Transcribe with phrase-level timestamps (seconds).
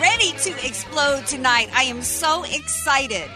[0.00, 1.68] Ready to explode tonight.
[1.74, 3.28] I am so excited.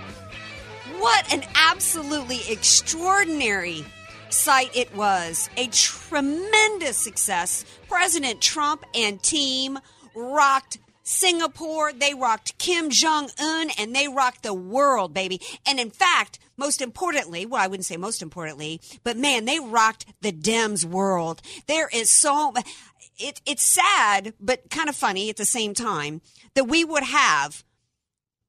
[0.98, 3.84] What an absolutely extraordinary
[4.30, 5.50] sight it was.
[5.58, 7.66] A tremendous success.
[7.86, 9.78] President Trump and team
[10.14, 15.42] rocked Singapore, they rocked Kim Jong un, and they rocked the world, baby.
[15.66, 20.06] And in fact, most importantly, well, I wouldn't say most importantly, but man, they rocked
[20.22, 21.42] the Dems world.
[21.66, 22.54] There is so,
[23.18, 26.22] it, it's sad, but kind of funny at the same time
[26.54, 27.64] that we would have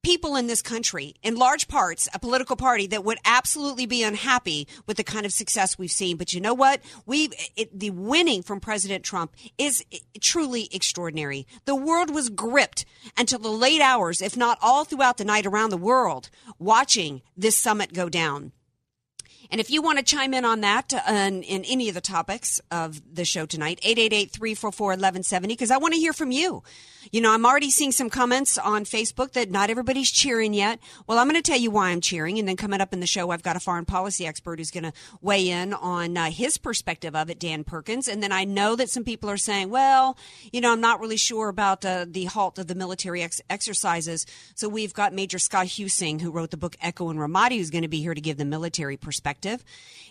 [0.06, 4.68] people in this country, in large parts, a political party that would absolutely be unhappy
[4.86, 6.16] with the kind of success we've seen.
[6.16, 6.80] But you know what?
[7.08, 7.32] We
[7.74, 9.84] the winning from President Trump is
[10.22, 11.48] truly extraordinary.
[11.66, 12.86] The world was gripped
[13.18, 17.58] until the late hours, if not all throughout the night around the world, watching this
[17.58, 18.52] summit go down.
[19.52, 22.60] And if you want to chime in on that uh, in, any of the topics
[22.72, 26.64] of the show tonight, 888-344-1170, because I want to hear from you.
[27.12, 30.80] You know, I'm already seeing some comments on Facebook that not everybody's cheering yet.
[31.06, 32.40] Well, I'm going to tell you why I'm cheering.
[32.40, 34.86] And then coming up in the show, I've got a foreign policy expert who's going
[34.86, 38.08] to weigh in on uh, his perspective of it, Dan Perkins.
[38.08, 40.18] And then I know that some people are saying, well,
[40.52, 44.26] you know, I'm not really sure about uh, the halt of the military ex- exercises.
[44.56, 47.84] So we've got Major Scott Huesing, who wrote the book Echo in Ramadi, who's going
[47.84, 49.35] to be here to give the military perspective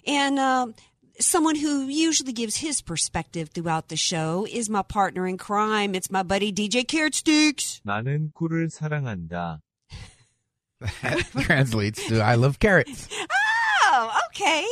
[0.06, 0.76] And, um,
[1.20, 5.94] someone who usually gives his perspective throughout the show is my partner in crime.
[5.94, 7.82] It's my buddy DJ Carrot Sticks.
[7.86, 9.62] 나는 꿀을 사랑한다.
[11.02, 13.10] That translates to I love carrots.
[13.92, 14.66] Oh, okay.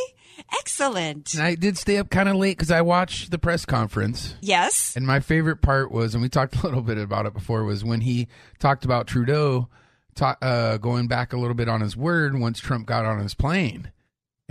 [0.60, 1.34] Excellent.
[1.34, 4.36] And I did stay up kind of late because I watched the press conference.
[4.42, 4.96] Yes.
[4.96, 7.84] And my favorite part was, and we talked a little bit about it before, was
[7.84, 8.28] when he
[8.60, 9.68] talked about Trudeau
[10.16, 13.34] ta- uh, going back a little bit on his word once Trump got on his
[13.34, 13.92] plane.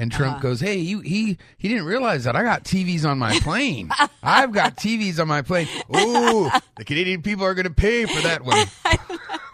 [0.01, 0.41] And Trump Uh-huh.
[0.41, 3.91] goes, "Hey, you he he didn't realize that I got TVs on my plane.
[4.23, 5.67] I've got TVs on my plane.
[5.95, 8.57] Ooh, the Canadian people are going to pay for that one.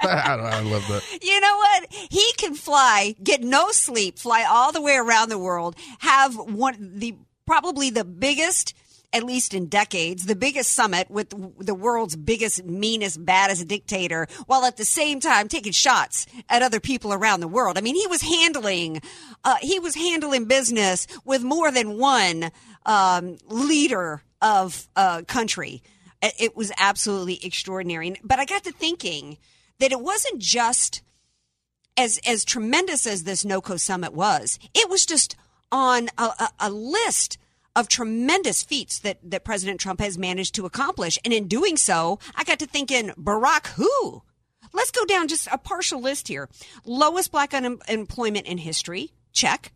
[0.01, 1.03] I, don't know, I love that.
[1.21, 1.87] You know what?
[1.91, 6.93] He can fly, get no sleep, fly all the way around the world, have one
[6.99, 7.15] the
[7.45, 8.73] probably the biggest
[9.13, 11.29] at least in decades, the biggest summit with
[11.59, 16.79] the world's biggest, meanest, baddest dictator, while at the same time taking shots at other
[16.79, 17.77] people around the world.
[17.77, 19.01] I mean, he was handling,
[19.43, 22.51] uh, he was handling business with more than one
[22.85, 25.81] um, leader of a country.
[26.21, 28.15] It it was absolutely extraordinary.
[28.23, 29.37] But I got to thinking
[29.79, 31.01] that it wasn't just
[31.95, 35.35] as as tremendous as this NOCO summit was, it was just
[35.71, 37.37] on a, a, a list
[37.77, 41.19] of tremendous feats that, that President Trump has managed to accomplish.
[41.23, 44.23] And in doing so, I got to thinking, Barack who?
[44.73, 46.49] Let's go down just a partial list here.
[46.85, 49.71] Lowest black unemployment in history, check.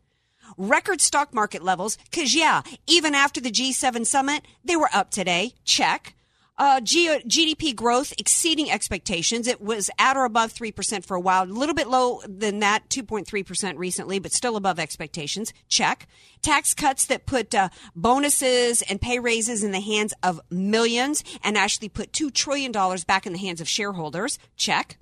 [0.57, 5.53] Record stock market levels, because yeah, even after the G7 summit, they were up today,
[5.63, 6.15] check.
[6.57, 9.47] Uh, G- GDP growth exceeding expectations.
[9.47, 12.87] It was at or above 3% for a while, a little bit low than that,
[12.89, 15.53] 2.3% recently, but still above expectations.
[15.67, 16.07] Check.
[16.41, 21.57] Tax cuts that put uh, bonuses and pay raises in the hands of millions and
[21.57, 22.71] actually put $2 trillion
[23.07, 24.37] back in the hands of shareholders.
[24.55, 24.97] Check.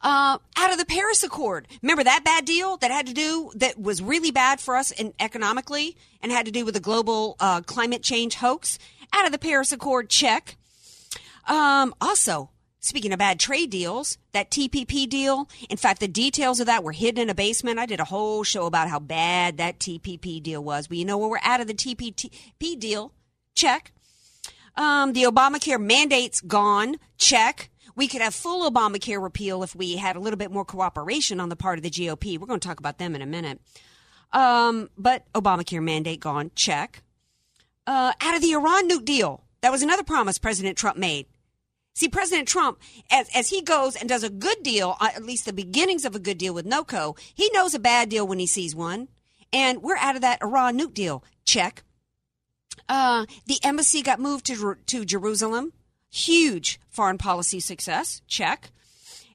[0.00, 1.66] Uh, out of the Paris Accord.
[1.82, 5.12] Remember that bad deal that had to do, that was really bad for us in,
[5.18, 8.78] economically and had to do with the global uh, climate change hoax?
[9.12, 10.56] Out of the Paris Accord, check.
[11.46, 12.50] Um, also,
[12.80, 16.92] speaking of bad trade deals, that TPP deal, in fact, the details of that were
[16.92, 17.78] hidden in a basement.
[17.78, 20.88] I did a whole show about how bad that TPP deal was.
[20.88, 23.12] But you know where we're out of the TPP deal?
[23.54, 23.92] Check.
[24.76, 26.96] Um, the Obamacare mandate's gone.
[27.16, 27.70] Check.
[27.96, 31.48] We could have full Obamacare repeal if we had a little bit more cooperation on
[31.48, 32.38] the part of the GOP.
[32.38, 33.60] We're going to talk about them in a minute.
[34.32, 36.52] Um, but Obamacare mandate gone.
[36.54, 37.02] Check.
[37.88, 39.42] Uh, out of the Iran nuke deal.
[39.62, 41.24] That was another promise President Trump made.
[41.94, 42.78] See, President Trump,
[43.10, 46.14] as, as he goes and does a good deal, uh, at least the beginnings of
[46.14, 49.08] a good deal with NOCO, he knows a bad deal when he sees one.
[49.54, 51.24] And we're out of that Iran nuke deal.
[51.46, 51.82] Check.
[52.90, 55.72] Uh, the embassy got moved to, to Jerusalem.
[56.10, 58.20] Huge foreign policy success.
[58.28, 58.70] Check.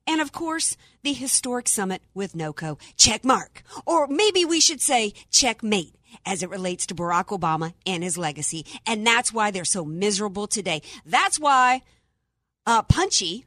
[0.06, 2.78] And of course, the historic summit with NOCO.
[2.98, 3.64] Check mark.
[3.88, 5.96] Or maybe we should say checkmate
[6.26, 8.66] as it relates to Barack Obama and his legacy.
[8.86, 10.82] And that's why they're so miserable today.
[11.06, 11.82] That's why
[12.66, 13.46] uh, Punchy,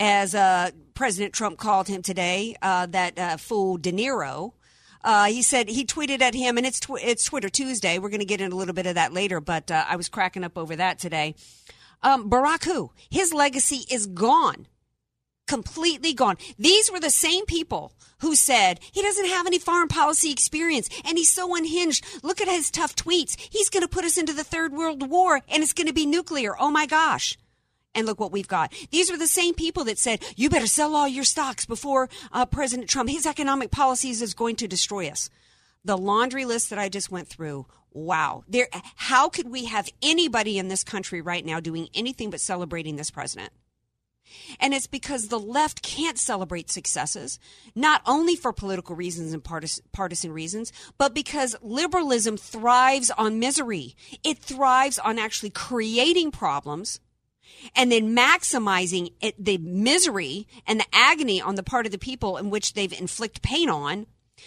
[0.00, 4.52] as uh, President Trump called him today, uh, that uh, fool De Niro,
[5.04, 7.98] uh, he said he tweeted at him, and it's tw- it's Twitter Tuesday.
[7.98, 10.08] We're going to get into a little bit of that later, but uh, I was
[10.08, 11.34] cracking up over that today.
[12.02, 14.66] Um, Barack, who his legacy is gone,
[15.46, 16.36] completely gone.
[16.58, 21.18] These were the same people who said he doesn't have any foreign policy experience and
[21.18, 22.04] he's so unhinged.
[22.22, 23.38] Look at his tough tweets.
[23.50, 26.06] He's going to put us into the third world war and it's going to be
[26.06, 26.54] nuclear.
[26.58, 27.36] Oh my gosh
[27.94, 28.72] and look what we've got.
[28.90, 32.46] These were the same people that said, you better sell all your stocks before uh,
[32.46, 35.30] President Trump, his economic policies is going to destroy us.
[35.84, 38.44] The laundry list that I just went through, wow.
[38.48, 42.96] There, how could we have anybody in this country right now doing anything but celebrating
[42.96, 43.52] this president?
[44.60, 47.38] And it's because the left can't celebrate successes,
[47.74, 49.44] not only for political reasons and
[49.92, 53.94] partisan reasons, but because liberalism thrives on misery.
[54.24, 57.00] It thrives on actually creating problems
[57.76, 62.36] and then maximizing it, the misery and the agony on the part of the people
[62.36, 64.06] in which they've inflicted pain on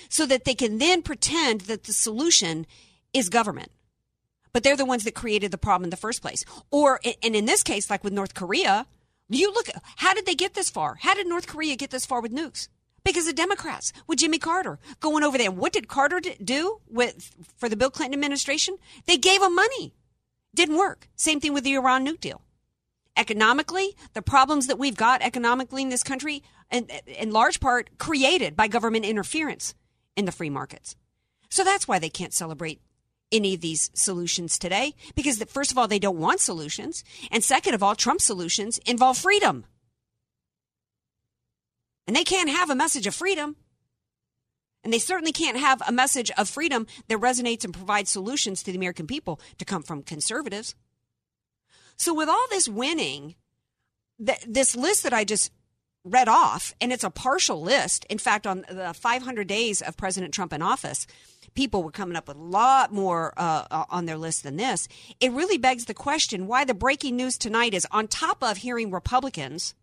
[0.09, 2.65] so that they can then pretend that the solution
[3.13, 3.71] is government.
[4.51, 6.45] But they're the ones that created the problem in the first place.
[6.71, 8.87] Or, and in this case, like with North Korea,
[9.29, 9.67] you look,
[9.97, 10.97] how did they get this far?
[11.01, 12.67] How did North Korea get this far with nukes?
[13.03, 15.51] Because of Democrats with Jimmy Carter going over there.
[15.51, 18.77] What did Carter do with, for the Bill Clinton administration?
[19.05, 19.93] They gave him money.
[20.55, 21.07] Didn't work.
[21.15, 22.41] Same thing with the Iran nuke deal
[23.17, 28.55] economically, the problems that we've got economically in this country, in, in large part created
[28.55, 29.73] by government interference
[30.15, 30.95] in the free markets.
[31.49, 32.81] So that's why they can't celebrate
[33.31, 37.73] any of these solutions today because first of all they don't want solutions and second
[37.73, 39.65] of all Trump's solutions involve freedom.
[42.07, 43.55] And they can't have a message of freedom.
[44.83, 48.71] And they certainly can't have a message of freedom that resonates and provides solutions to
[48.71, 50.75] the American people to come from conservatives.
[51.97, 53.33] So with all this winning,
[54.23, 55.51] th- this list that I just
[56.03, 58.05] read off, and it's a partial list.
[58.11, 61.07] In fact, on the 500 days of President Trump in office,
[61.55, 64.87] people were coming up with a lot more uh, uh, on their list than this.
[65.19, 68.91] It really begs the question why the breaking news tonight is on top of hearing
[68.91, 69.73] Republicans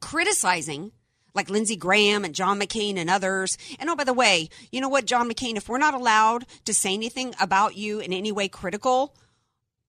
[0.00, 0.92] criticizing
[1.34, 3.56] like Lindsey Graham and John McCain and others.
[3.78, 6.74] And oh, by the way, you know what, John McCain, if we're not allowed to
[6.74, 9.14] say anything about you in any way critical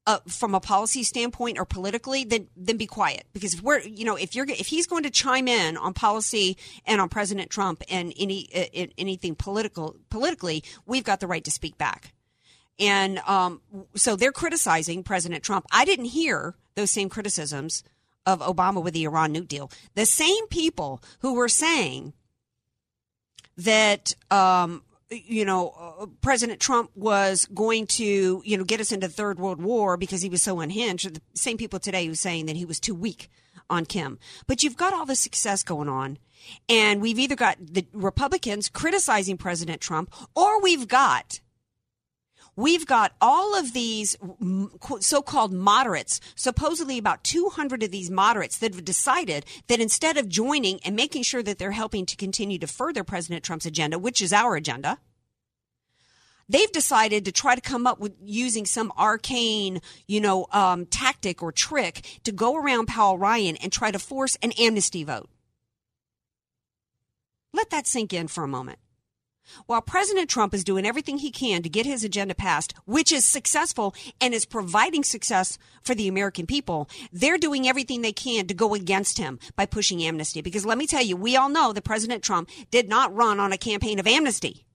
[0.07, 4.03] uh, from a policy standpoint or politically, then then be quiet because if we're you
[4.03, 7.83] know if you're if he's going to chime in on policy and on President Trump
[7.89, 12.13] and any uh, anything political politically, we've got the right to speak back.
[12.79, 13.61] And um,
[13.95, 15.65] so they're criticizing President Trump.
[15.71, 17.83] I didn't hear those same criticisms
[18.25, 19.71] of Obama with the Iran nuke deal.
[19.93, 22.13] The same people who were saying
[23.57, 29.07] that um, you know, uh, President Trump was going to, you know, get us into
[29.07, 31.15] the third world war because he was so unhinged.
[31.15, 33.29] The same people today who saying that he was too weak
[33.69, 34.19] on Kim.
[34.47, 36.17] But you've got all this success going on.
[36.67, 41.39] And we've either got the Republicans criticizing President Trump or we've got
[42.61, 44.15] we've got all of these
[44.99, 50.79] so-called moderates, supposedly about 200 of these moderates that have decided that instead of joining
[50.85, 54.31] and making sure that they're helping to continue to further President Trump's agenda, which is
[54.31, 54.99] our agenda,
[56.47, 61.41] they've decided to try to come up with using some arcane, you know, um, tactic
[61.41, 65.29] or trick to go around Paul Ryan and try to force an amnesty vote.
[67.53, 68.79] Let that sink in for a moment.
[69.65, 73.25] While President Trump is doing everything he can to get his agenda passed, which is
[73.25, 78.53] successful and is providing success for the American people, they're doing everything they can to
[78.53, 80.41] go against him by pushing amnesty.
[80.41, 83.51] Because let me tell you, we all know that President Trump did not run on
[83.51, 84.65] a campaign of amnesty.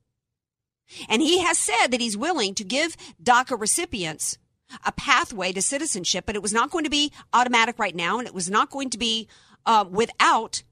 [1.09, 4.39] And he has said that he's willing to give DACA recipients
[4.85, 8.27] a pathway to citizenship, but it was not going to be automatic right now, and
[8.27, 9.29] it was not going to be
[9.65, 10.63] uh, without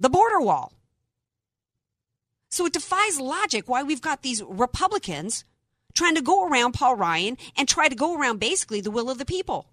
[0.00, 0.72] the border wall.
[2.56, 5.44] So it defies logic why we've got these Republicans
[5.92, 9.18] trying to go around Paul Ryan and try to go around basically the will of
[9.18, 9.68] the people.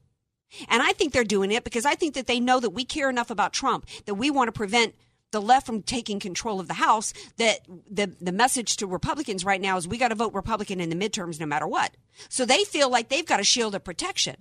[0.67, 3.09] And I think they're doing it because I think that they know that we care
[3.09, 4.95] enough about Trump that we want to prevent
[5.31, 7.59] the left from taking control of the House, that
[7.89, 11.09] the, the message to Republicans right now is we got to vote Republican in the
[11.09, 11.95] midterms no matter what.
[12.27, 14.35] So they feel like they've got a shield of protection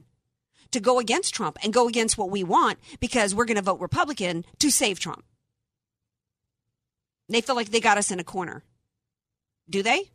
[0.72, 3.78] to go against Trump and go against what we want because we're going to vote
[3.78, 5.24] Republican to save Trump.
[7.32, 8.62] They feel like they got us in a corner.
[9.68, 10.10] Do they?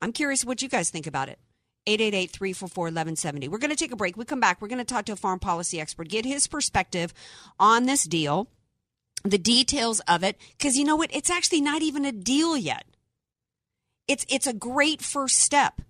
[0.00, 1.38] I'm curious what you guys think about it.
[1.86, 3.48] 888 344 1170.
[3.48, 4.16] We're going to take a break.
[4.16, 4.60] We come back.
[4.60, 7.14] We're going to talk to a foreign policy expert, get his perspective
[7.58, 8.48] on this deal
[9.24, 12.84] the details of it because you know what it's actually not even a deal yet
[14.08, 15.80] it's it's a great first step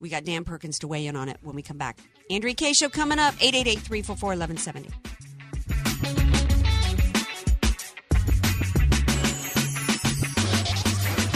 [0.00, 1.98] we got dan perkins to weigh in on it when we come back
[2.30, 4.92] andrea kaye show coming up 888-344-1170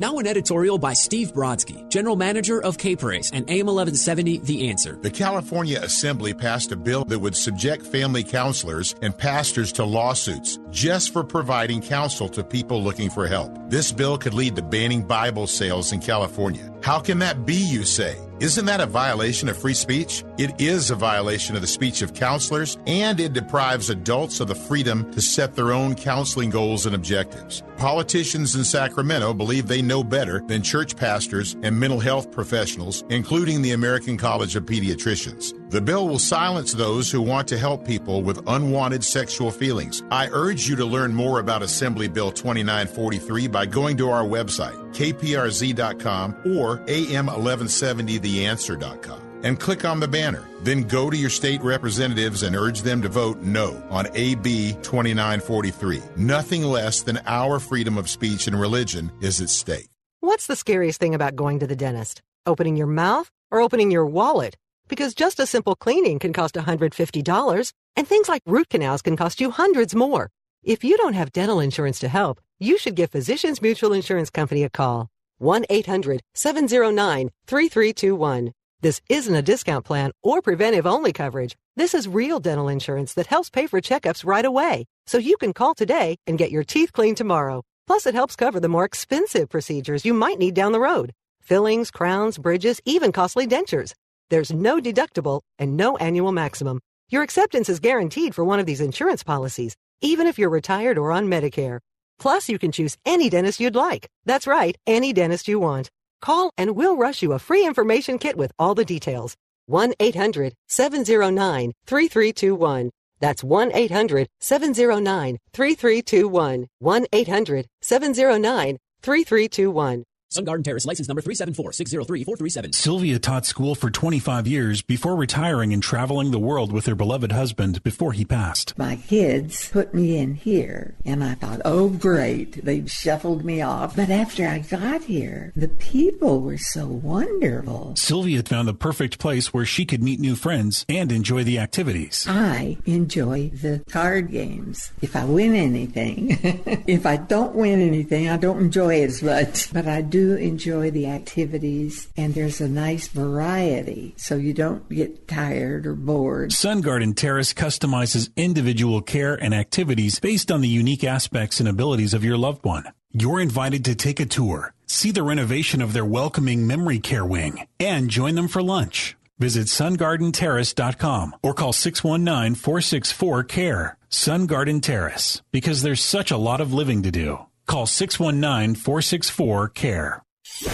[0.00, 4.96] Now an editorial by Steve Brodsky, General Manager of K-Praise and AM 1170 The Answer.
[5.02, 10.60] The California Assembly passed a bill that would subject family counselors and pastors to lawsuits
[10.70, 13.52] just for providing counsel to people looking for help.
[13.70, 16.72] This bill could lead to banning Bible sales in California.
[16.80, 18.18] How can that be, you say?
[18.40, 20.22] Isn't that a violation of free speech?
[20.38, 24.54] It is a violation of the speech of counselors, and it deprives adults of the
[24.54, 27.64] freedom to set their own counseling goals and objectives.
[27.78, 33.60] Politicians in Sacramento believe they know better than church pastors and mental health professionals, including
[33.60, 35.52] the American College of Pediatricians.
[35.70, 40.02] The bill will silence those who want to help people with unwanted sexual feelings.
[40.12, 44.87] I urge you to learn more about Assembly Bill 2943 by going to our website,
[44.98, 50.48] kprz.com or am1170theanswer.com and click on the banner.
[50.62, 56.02] Then go to your state representatives and urge them to vote no on AB 2943.
[56.16, 59.88] Nothing less than our freedom of speech and religion is at stake.
[60.20, 62.22] What's the scariest thing about going to the dentist?
[62.46, 64.56] Opening your mouth or opening your wallet?
[64.88, 69.40] Because just a simple cleaning can cost $150, and things like root canals can cost
[69.40, 70.30] you hundreds more.
[70.64, 74.64] If you don't have dental insurance to help, you should give Physicians Mutual Insurance Company
[74.64, 75.08] a call.
[75.38, 78.52] 1 800 709 3321.
[78.80, 81.56] This isn't a discount plan or preventive only coverage.
[81.76, 84.86] This is real dental insurance that helps pay for checkups right away.
[85.06, 87.62] So you can call today and get your teeth cleaned tomorrow.
[87.86, 91.90] Plus, it helps cover the more expensive procedures you might need down the road fillings,
[91.90, 93.94] crowns, bridges, even costly dentures.
[94.28, 96.80] There's no deductible and no annual maximum.
[97.08, 101.10] Your acceptance is guaranteed for one of these insurance policies, even if you're retired or
[101.10, 101.80] on Medicare.
[102.18, 104.08] Plus, you can choose any dentist you'd like.
[104.24, 105.90] That's right, any dentist you want.
[106.20, 109.36] Call and we'll rush you a free information kit with all the details.
[109.66, 112.90] 1 800 709 3321.
[113.20, 116.66] That's 1 800 709 3321.
[116.78, 120.04] 1 800 709 3321.
[120.30, 122.74] Sun Garden Terrace, license number 374-603-437.
[122.74, 127.32] Sylvia taught school for 25 years before retiring and traveling the world with her beloved
[127.32, 128.76] husband before he passed.
[128.76, 132.62] My kids put me in here, and I thought, oh, great.
[132.62, 133.96] they've shuffled me off.
[133.96, 137.96] But after I got here, the people were so wonderful.
[137.96, 142.26] Sylvia found the perfect place where she could meet new friends and enjoy the activities.
[142.28, 144.92] I enjoy the card games.
[145.00, 146.38] If I win anything,
[146.86, 149.72] if I don't win anything, I don't enjoy it as much.
[149.72, 155.28] But I do enjoy the activities, and there's a nice variety, so you don't get
[155.28, 156.52] tired or bored.
[156.52, 162.14] Sun Garden Terrace customizes individual care and activities based on the unique aspects and abilities
[162.14, 162.84] of your loved one.
[163.12, 167.66] You're invited to take a tour, see the renovation of their welcoming memory care wing,
[167.80, 169.16] and join them for lunch.
[169.38, 173.94] Visit sungardenterrace.com or call 619-464-CARE.
[174.10, 175.42] Sun Garden Terrace.
[175.52, 177.40] Because there's such a lot of living to do.
[177.68, 180.22] Call 619-464-CARE.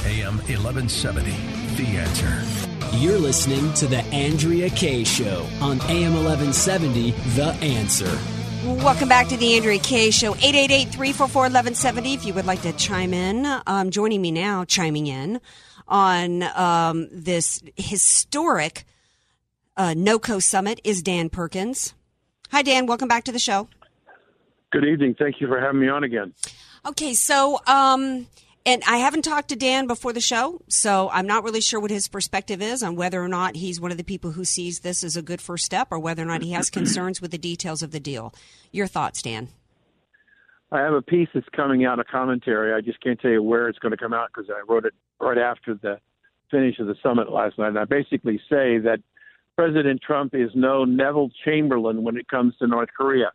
[0.07, 1.33] AM 1170.
[1.75, 2.41] The answer.
[2.97, 8.17] You're listening to The Andrea Kaye Show on AM 1170, The Answer.
[8.65, 10.35] Welcome back to the Andrea Kaye Show.
[10.35, 13.45] 888-344-1170 if you would like to chime in.
[13.67, 15.41] Um, joining me now, chiming in
[15.89, 18.85] on um, this historic
[19.77, 21.93] uh, NOCO summit is Dan Perkins.
[22.53, 22.87] Hi, Dan.
[22.87, 23.67] Welcome back to the show.
[24.71, 25.17] Good evening.
[25.19, 26.33] Thank you for having me on again.
[26.87, 28.26] Okay, so um,
[28.67, 31.91] and I haven't talked to Dan before the show, so I'm not really sure what
[31.91, 35.03] his perspective is on whether or not he's one of the people who sees this
[35.03, 37.83] as a good first step, or whether or not he has concerns with the details
[37.83, 38.35] of the deal.
[38.71, 39.49] Your thoughts, Dan?
[40.73, 42.75] I have a piece that's coming out, a commentary.
[42.75, 44.95] I just can't tell you where it's going to come out because I wrote it
[45.21, 46.00] right after the
[46.50, 47.69] finish of the summit last night.
[47.69, 48.99] And I basically say that
[49.57, 53.31] President Trump is no Neville Chamberlain when it comes to North Korea.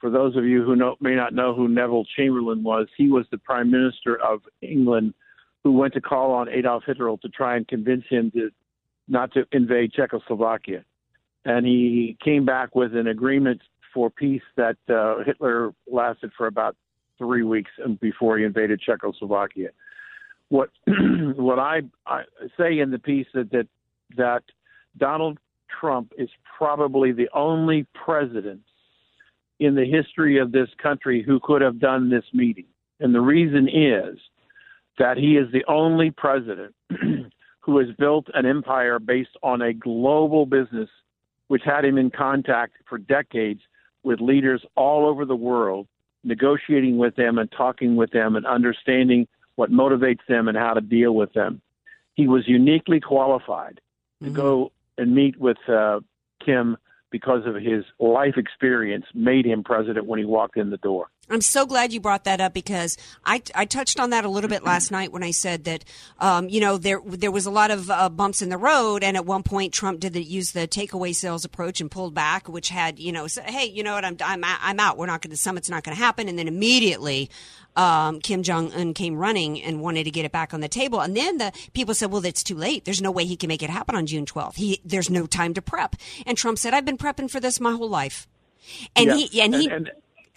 [0.00, 3.26] For those of you who know, may not know who Neville Chamberlain was, he was
[3.30, 5.14] the Prime Minister of England
[5.62, 8.50] who went to call on Adolf Hitler to try and convince him to
[9.08, 10.84] not to invade Czechoslovakia.
[11.44, 13.60] And he came back with an agreement
[13.92, 16.76] for peace that uh, Hitler lasted for about
[17.18, 19.70] three weeks before he invaded Czechoslovakia.
[20.48, 20.70] What
[21.36, 22.22] what I, I
[22.58, 23.66] say in the piece that that
[24.16, 24.42] that
[24.96, 25.38] Donald
[25.80, 26.28] Trump is
[26.58, 28.62] probably the only president
[29.60, 32.64] in the history of this country who could have done this meeting.
[32.98, 34.18] And the reason is
[34.98, 36.74] that he is the only president
[37.60, 40.88] who has built an empire based on a global business,
[41.48, 43.60] which had him in contact for decades
[44.02, 45.86] with leaders all over the world,
[46.24, 50.80] negotiating with them and talking with them and understanding what motivates them and how to
[50.80, 51.60] deal with them.
[52.14, 53.80] He was uniquely qualified
[54.22, 54.34] to mm-hmm.
[54.34, 56.00] go and meet with uh,
[56.44, 56.78] Kim
[57.10, 61.08] because of his life experience made him president when he walked in the door.
[61.30, 64.50] I'm so glad you brought that up because I, I touched on that a little
[64.50, 65.84] bit last night when I said that,
[66.18, 69.16] um, you know, there there was a lot of uh, bumps in the road, and
[69.16, 72.68] at one point Trump did the, use the takeaway sales approach and pulled back, which
[72.68, 74.98] had, you know, said, hey, you know what, I'm I'm I'm out.
[74.98, 77.30] We're not going to the summit's not going to happen, and then immediately
[77.76, 81.00] um, Kim Jong Un came running and wanted to get it back on the table,
[81.00, 82.84] and then the people said, well, it's too late.
[82.84, 84.56] There's no way he can make it happen on June 12th.
[84.56, 87.72] He there's no time to prep, and Trump said, I've been prepping for this my
[87.72, 88.26] whole life.
[88.96, 89.16] And yeah.
[89.16, 89.90] he and, and he and,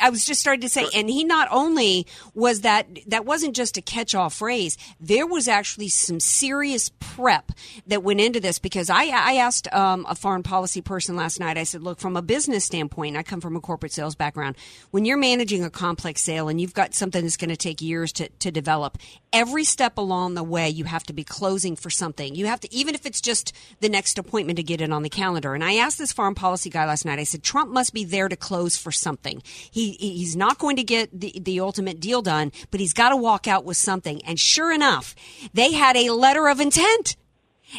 [0.04, 3.78] I was just starting to say, and he not only was that, that wasn't just
[3.78, 4.78] a catch all phrase.
[5.00, 7.54] There was actually some serious prep
[7.88, 11.58] that went into this because I, I asked um, a foreign policy person last night,
[11.58, 14.58] I said, look, from a business standpoint, I come from a corporate sales background.
[14.92, 18.12] When you're managing a complex sale and you've got something that's going to take years
[18.14, 18.98] to, to develop,
[19.32, 22.36] every step along the way, you have to be closing for something.
[22.36, 25.10] You have to, even if it's just the next appointment to get it on the
[25.10, 25.54] calendar.
[25.54, 28.28] And I asked this foreign policy guy last night, I said, Trump must be there
[28.28, 29.42] to close for something.
[29.72, 33.18] He he's not going to get the, the ultimate deal done, but he's got to
[33.18, 34.24] walk out with something.
[34.26, 35.16] And sure enough,
[35.54, 37.16] they had a letter of intent.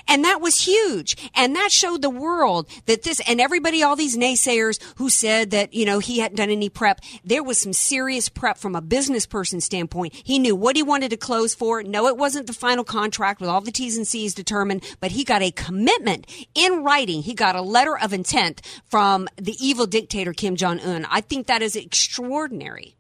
[0.09, 1.17] And that was huge.
[1.35, 5.75] And that showed the world that this, and everybody, all these naysayers who said that,
[5.75, 9.27] you know, he hadn't done any prep, there was some serious prep from a business
[9.27, 10.15] person standpoint.
[10.15, 11.83] He knew what he wanted to close for.
[11.83, 15.25] No, it wasn't the final contract with all the T's and C's determined, but he
[15.25, 17.23] got a commitment in writing.
[17.23, 21.07] He got a letter of intent from the evil dictator Kim Jong Un.
[21.11, 22.97] I think that is extraordinary.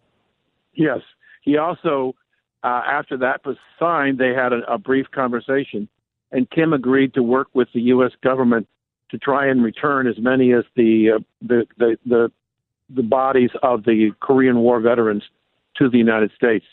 [0.74, 1.00] Yes.
[1.42, 2.14] He also,
[2.62, 5.88] uh, after that was signed, they had a, a brief conversation
[6.34, 8.10] and Kim agreed to work with the U.S.
[8.22, 8.68] government
[9.10, 12.32] to try and return as many as the uh, the, the the
[12.90, 15.22] the bodies of the Korean War veterans
[15.76, 16.66] to the United States.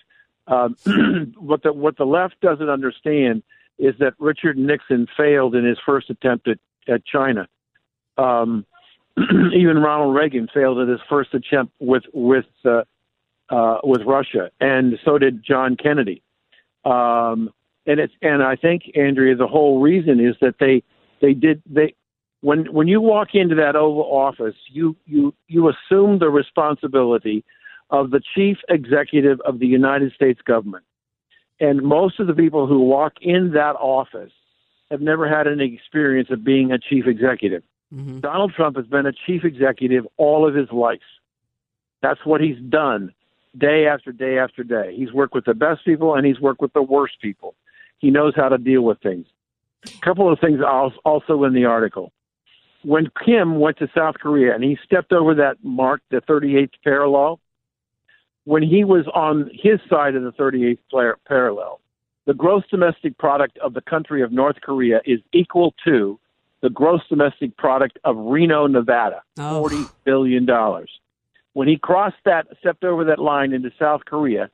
[0.48, 0.70] Uh,
[1.38, 3.44] what the what the left doesn't understand
[3.78, 7.48] is that Richard Nixon failed in his first attempt at, at China.
[8.18, 8.66] Um,
[9.18, 12.84] even Ronald Reagan failed at his first attempt with with uh,
[13.50, 16.24] uh, with Russia, and so did John Kennedy.
[16.84, 17.52] Um,
[17.86, 20.84] and it's and I think Andrea, the whole reason is that they
[21.22, 21.96] they did they
[22.42, 27.44] when when you walk into that Oval Office, you you you assume the responsibility
[27.90, 30.84] of the chief executive of the United States government,
[31.60, 34.32] and most of the people who walk in that office
[34.90, 37.64] have never had any experience of being a chief executive.
[37.94, 38.20] Mm-hmm.
[38.20, 41.00] Donald Trump has been a chief executive all of his life.
[42.02, 43.14] That's what he's done
[43.58, 44.96] day after day after day.
[44.96, 47.56] He's worked with the best people and he's worked with the worst people.
[48.02, 49.28] He knows how to deal with things.
[49.86, 50.60] A couple of things
[51.06, 52.12] also in the article.
[52.84, 57.40] When Kim went to South Korea and he stepped over that mark, the 38th parallel,
[58.46, 61.80] when he was on his side of the 38th parallel,
[62.26, 66.20] the gross domestic product of the country of North Korea is equal to
[66.62, 69.60] the gross domestic product of Reno, Nevada, Oh.
[69.62, 70.90] forty billion dollars.
[71.54, 74.50] When he crossed that, stepped over that line into South Korea,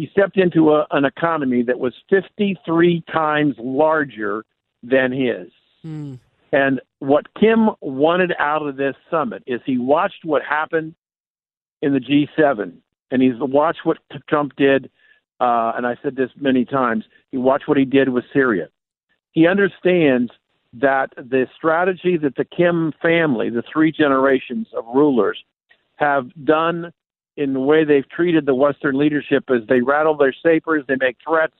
[0.00, 4.46] he stepped into a, an economy that was fifty-three times larger
[4.82, 5.48] than his.
[5.82, 6.14] Hmm.
[6.52, 10.94] And what Kim wanted out of this summit is he watched what happened
[11.82, 12.72] in the G7,
[13.10, 14.90] and he's watched what Trump did.
[15.38, 17.04] Uh, and I said this many times.
[17.30, 18.68] He watched what he did with Syria.
[19.32, 20.32] He understands
[20.72, 25.38] that the strategy that the Kim family, the three generations of rulers,
[25.96, 26.90] have done
[27.40, 31.16] in the way they've treated the Western leadership is they rattle their sabers, they make
[31.26, 31.56] threats,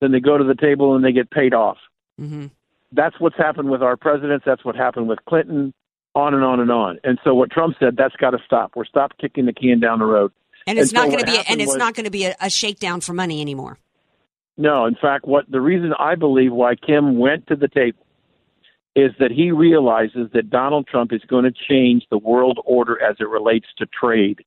[0.00, 1.78] then they go to the table and they get paid off
[2.20, 2.46] Mm-hmm.
[2.92, 4.44] that's what's happened with our presidents.
[4.46, 5.74] That's what happened with Clinton,
[6.14, 7.00] on and on and on.
[7.02, 8.76] And so what Trump said, that's got to stop.
[8.76, 10.30] We're stop kicking the can down the road.
[10.66, 12.26] And it's so not going to be, happened and it's was- not going to be
[12.26, 13.78] a, a shakedown for money anymore.
[14.56, 18.06] No, in fact, what the reason I believe why Kim went to the table
[18.94, 23.16] is that he realizes that Donald Trump is going to change the world order as
[23.18, 24.44] it relates to trade.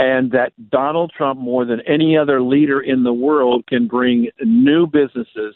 [0.00, 4.86] And that Donald Trump, more than any other leader in the world, can bring new
[4.86, 5.54] businesses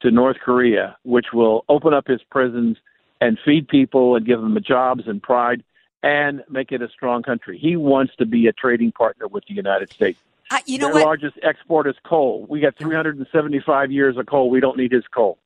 [0.00, 2.78] to North Korea, which will open up his prisons
[3.20, 5.62] and feed people and give them jobs and pride
[6.02, 7.58] and make it a strong country.
[7.58, 10.18] He wants to be a trading partner with the United States.
[10.50, 11.04] Uh, you know Their what?
[11.04, 12.44] largest export is coal.
[12.48, 14.50] We got 375 years of coal.
[14.50, 15.38] We don't need his coal.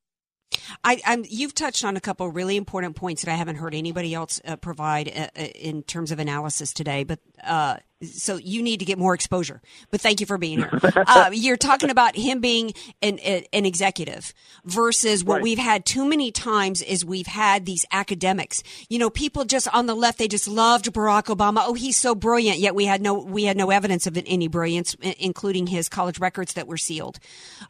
[0.83, 3.73] I, I'm, you've touched on a couple of really important points that I haven't heard
[3.75, 7.03] anybody else uh, provide uh, uh, in terms of analysis today.
[7.03, 9.61] But uh, so you need to get more exposure.
[9.91, 10.69] But thank you for being here.
[11.07, 14.33] uh, you're talking about him being an, an executive
[14.65, 15.43] versus what Right.
[15.43, 18.63] we've had too many times is we've had these academics.
[18.89, 21.63] You know, people just on the left they just loved Barack Obama.
[21.65, 22.59] Oh, he's so brilliant.
[22.59, 26.53] Yet we had no we had no evidence of any brilliance, including his college records
[26.53, 27.19] that were sealed.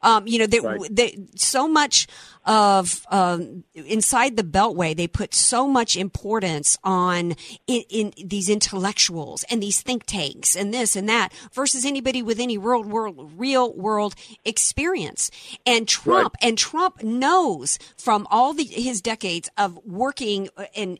[0.02, 0.80] Um, you know, they, Right.
[0.90, 2.08] they, so much
[2.46, 7.36] of um, inside the Beltway, they put so much importance on
[7.68, 10.21] in, in these intellectuals and these think tanks
[10.56, 15.32] and this and that versus anybody with any real world real world experience.
[15.66, 20.98] And Trump and Trump knows from all the, his decades of working in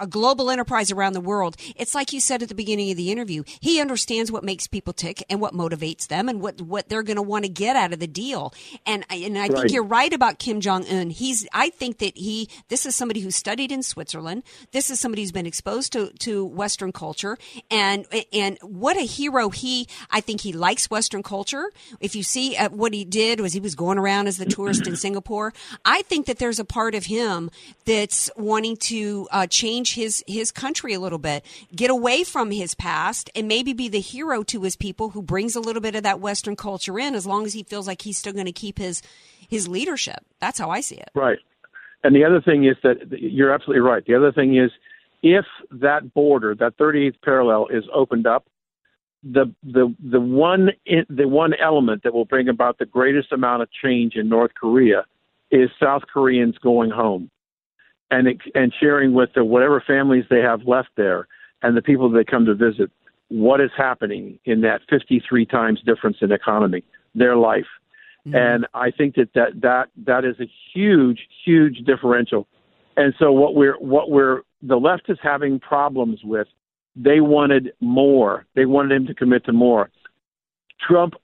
[0.00, 1.56] a global enterprise around the world.
[1.76, 3.42] It's like you said at the beginning of the interview.
[3.60, 7.16] He understands what makes people tick and what motivates them and what what they're going
[7.16, 8.52] to want to get out of the deal.
[8.86, 11.10] And I- and I think you're right about Kim Jong Un.
[11.10, 14.42] He's I think that he this is somebody who studied in Switzerland.
[14.72, 17.36] This is somebody who's been exposed to to Western culture
[17.70, 19.86] and and what a hero he.
[20.10, 21.70] I think he likes Western culture.
[22.00, 24.86] If you see uh, what he did was he was going around as the tourist
[24.86, 25.52] in Singapore.
[25.84, 27.50] I think that there's a part of him
[27.84, 31.44] that's wanting to uh, change his his country a little bit,
[31.74, 35.56] get away from his past, and maybe be the hero to his people who brings
[35.56, 38.18] a little bit of that Western culture in, as long as he feels like he's
[38.18, 39.02] still going to keep his
[39.48, 40.24] his leadership.
[40.40, 41.10] That's how I see it.
[41.14, 41.38] Right.
[42.04, 44.04] And the other thing is that you're absolutely right.
[44.04, 44.70] The other thing is
[45.22, 48.46] if that border, that 38th parallel, is opened up,
[49.22, 50.70] the the the one
[51.08, 55.04] the one element that will bring about the greatest amount of change in North Korea
[55.50, 57.30] is South Koreans going home
[58.10, 61.28] and and sharing with the whatever families they have left there
[61.62, 62.90] and the people that come to visit
[63.28, 67.66] what is happening in that 53 times difference in economy, their life.
[68.26, 68.36] Mm-hmm.
[68.36, 72.46] And I think that, that that that is a huge, huge differential.
[72.96, 76.46] And so what we're what we're the left is having problems with.
[76.94, 78.46] They wanted more.
[78.54, 79.90] They wanted him to commit to more.
[80.86, 81.14] Trump,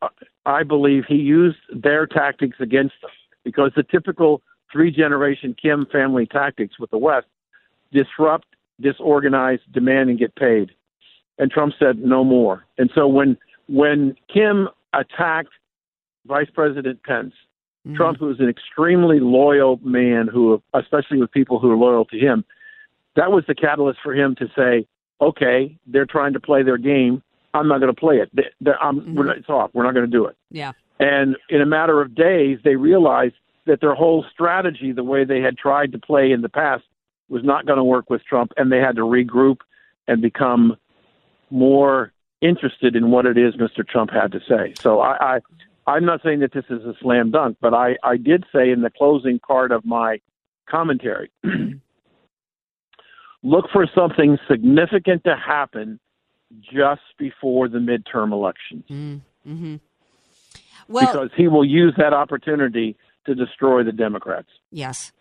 [0.47, 3.11] I believe, he used their tactics against them
[3.45, 7.27] because the typical three generation Kim family tactics with the West
[7.93, 8.47] disrupt,
[8.81, 10.71] disorganize, demand, and get paid.
[11.39, 12.65] And Trump said no more.
[12.79, 13.37] And so when
[13.69, 15.51] when Kim attacked
[16.27, 17.35] Vice President Pence,
[17.87, 17.97] mm-hmm.
[17.97, 22.19] Trump, who is an extremely loyal man, who especially with people who are loyal to
[22.19, 22.45] him,
[23.17, 24.87] that was the catalyst for him to say,
[25.21, 27.23] "Okay, they're trying to play their game.
[27.55, 28.31] I'm not going to play it.
[28.35, 29.15] They, I'm, mm-hmm.
[29.15, 29.71] we're not, it's off.
[29.73, 30.73] We're not going to do it." Yeah.
[31.01, 35.41] And in a matter of days, they realized that their whole strategy, the way they
[35.41, 36.85] had tried to play in the past,
[37.29, 39.59] was not going to work with Trump, and they had to regroup
[40.09, 40.77] and become
[41.51, 43.87] more interested in what it is Mr.
[43.87, 44.75] Trump had to say.
[44.81, 45.41] So I, I
[45.89, 48.83] I'm not saying that this is a slam dunk, but I, I did say in
[48.83, 50.21] the closing part of my
[50.69, 51.31] commentary,
[53.43, 55.99] look for something significant to happen
[56.63, 58.85] just before the midterm elections
[59.47, 59.77] Mm-hmm.
[60.89, 62.97] Well, because he will use that opportunity
[63.27, 64.49] to destroy the Democrats.
[64.71, 65.13] Yes.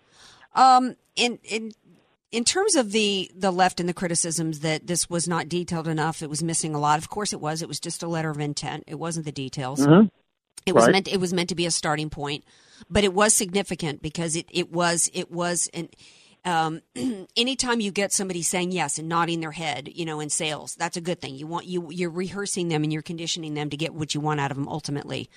[0.55, 1.71] Um, in in
[2.31, 6.21] in terms of the the left and the criticisms that this was not detailed enough,
[6.21, 6.99] it was missing a lot.
[6.99, 7.61] Of course, it was.
[7.61, 8.85] It was just a letter of intent.
[8.87, 9.85] It wasn't the details.
[9.85, 10.09] Mhm.
[10.65, 10.91] It was Right.
[10.93, 11.07] meant.
[11.07, 12.43] It was meant to be a starting point,
[12.89, 15.89] but it was significant because it it was it was an.
[16.47, 16.81] Um,
[17.37, 20.97] anytime you get somebody saying yes and nodding their head, you know, in sales, that's
[20.97, 21.35] a good thing.
[21.35, 24.39] You want you you're rehearsing them and you're conditioning them to get what you want
[24.39, 25.29] out of them ultimately.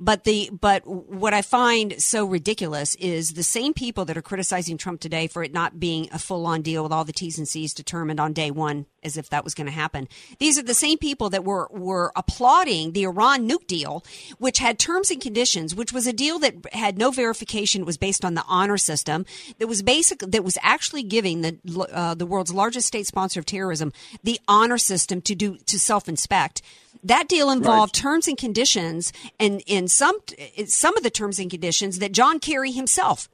[0.00, 4.76] But the but what I find so ridiculous is the same people that are criticizing
[4.78, 7.48] Trump today for it not being a full on deal with all the T's and
[7.48, 10.08] C's determined on day one, as if that was going to happen.
[10.38, 14.04] These are the same people that were were applauding the Iran nuke deal,
[14.38, 17.82] which had terms and conditions, which was a deal that had no verification.
[17.82, 19.24] It was based on the honor system.
[19.58, 20.18] That was basic.
[20.18, 21.56] That was actually giving the
[21.92, 23.92] uh, the world's largest state sponsor of terrorism
[24.22, 26.62] the honor system to do to self inspect.
[27.04, 28.02] That deal involved right.
[28.02, 30.18] terms and conditions, and in some
[30.66, 33.28] some of the terms and conditions that John Kerry himself,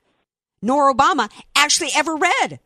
[0.60, 2.60] nor Obama, actually ever read.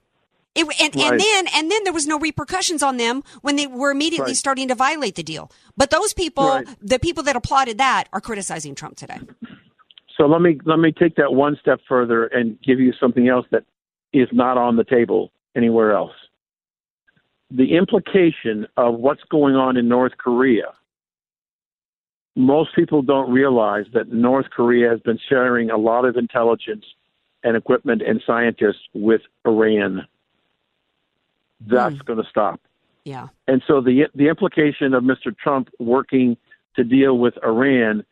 [0.57, 1.13] It, and, right.
[1.13, 4.37] and then and then there was no repercussions on them when they were immediately right.
[4.37, 5.51] starting to violate the deal.
[5.77, 9.21] But those people, the people that applauded that, are criticizing Trump today.
[10.17, 13.47] So let me let me take that one step further and give you something else
[13.51, 13.65] that
[14.13, 16.15] is not on the table anywhere else.
[17.51, 20.73] The implication of what's going on in North Korea
[22.37, 26.85] most people don't realize that North Korea has been sharing a lot of intelligence
[27.43, 30.07] and equipment and scientists with Iran.
[31.61, 32.05] That's mm.
[32.05, 32.61] going to stop.
[33.05, 33.29] Yeah.
[33.47, 35.37] And so the the implication of Mr.
[35.37, 36.37] Trump working
[36.75, 38.05] to deal with Iran,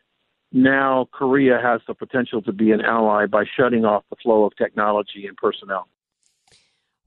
[0.51, 4.55] now Korea has the potential to be an ally by shutting off the flow of
[4.55, 5.87] technology and personnel.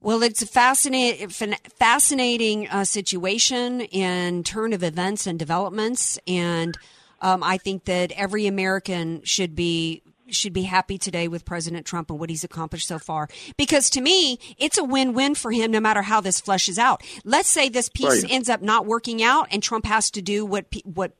[0.01, 6.77] Well, it's a fascinating, fascinating uh, situation and turn of events and developments, and
[7.21, 10.03] um, I think that every American should be
[10.35, 13.27] should be happy today with President Trump and what he's accomplished so far.
[13.57, 17.03] Because to me, it's a win-win for him no matter how this fleshes out.
[17.23, 18.31] Let's say this piece right.
[18.31, 21.13] ends up not working out and Trump has to do what what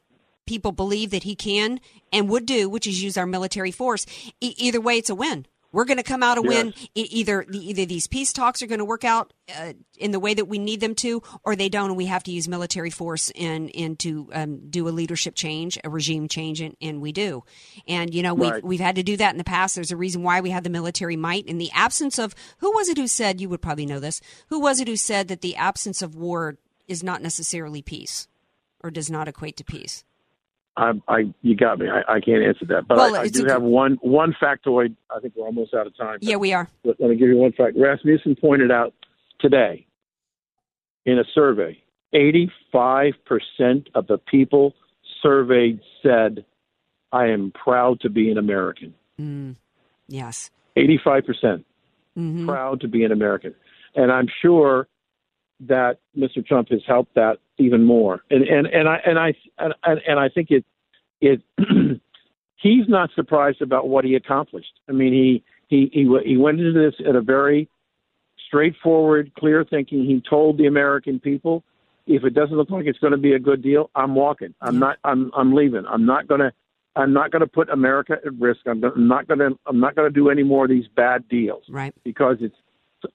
[0.45, 1.80] people believe that he can
[2.12, 4.06] and would do, which is use our military force.
[4.41, 5.45] E- either way, it's a win.
[5.71, 6.49] We're going to come out a yes.
[6.49, 6.73] win.
[6.95, 10.45] Either either these peace talks are going to work out uh, in the way that
[10.45, 13.73] we need them to, or they don't, and we have to use military force and
[13.75, 17.43] and to um, do a leadership change, a regime change, and, and we do.
[17.88, 18.63] And you know we've right.
[18.63, 19.75] we've had to do that in the past.
[19.75, 21.45] There's a reason why we have the military might.
[21.45, 24.21] In the absence of who was it who said you would probably know this?
[24.47, 28.27] Who was it who said that the absence of war is not necessarily peace,
[28.82, 30.03] or does not equate to peace?
[30.79, 31.87] I, I you got me.
[31.89, 34.95] I, I can't answer that, but well, I, I do have one one factoid.
[35.13, 36.19] I think we're almost out of time.
[36.21, 36.69] Yeah, we are.
[36.85, 37.75] Let, let me give you one fact.
[37.77, 38.93] Rasmussen pointed out
[39.39, 39.85] today
[41.05, 41.77] in a survey,
[42.13, 44.73] eighty five percent of the people
[45.21, 46.45] surveyed said,
[47.11, 49.57] "I am proud to be an American." Mm,
[50.07, 51.65] yes, eighty five percent
[52.17, 52.47] mm-hmm.
[52.47, 53.53] proud to be an American,
[53.95, 54.87] and I'm sure
[55.61, 56.45] that Mr.
[56.45, 58.22] Trump has helped that even more.
[58.30, 60.65] And and and I and I and, and I think it
[61.22, 61.41] it
[62.58, 64.74] he's not surprised about what he accomplished.
[64.88, 67.69] I mean, he he he he went into this at a very
[68.48, 70.06] straightforward, clear thinking.
[70.06, 71.63] He told the American people,
[72.08, 74.54] if it doesn't look like it's going to be a good deal, I'm walking.
[74.62, 74.80] I'm mm-hmm.
[74.80, 74.98] not.
[75.04, 75.86] I'm I'm leaving.
[75.86, 76.52] I'm not going to.
[76.95, 78.62] I'm not going to put America at risk.
[78.65, 79.58] I'm, I'm not going to.
[79.67, 81.63] I'm not going to do any more of these bad deals.
[81.69, 81.93] Right.
[82.04, 82.56] Because it's.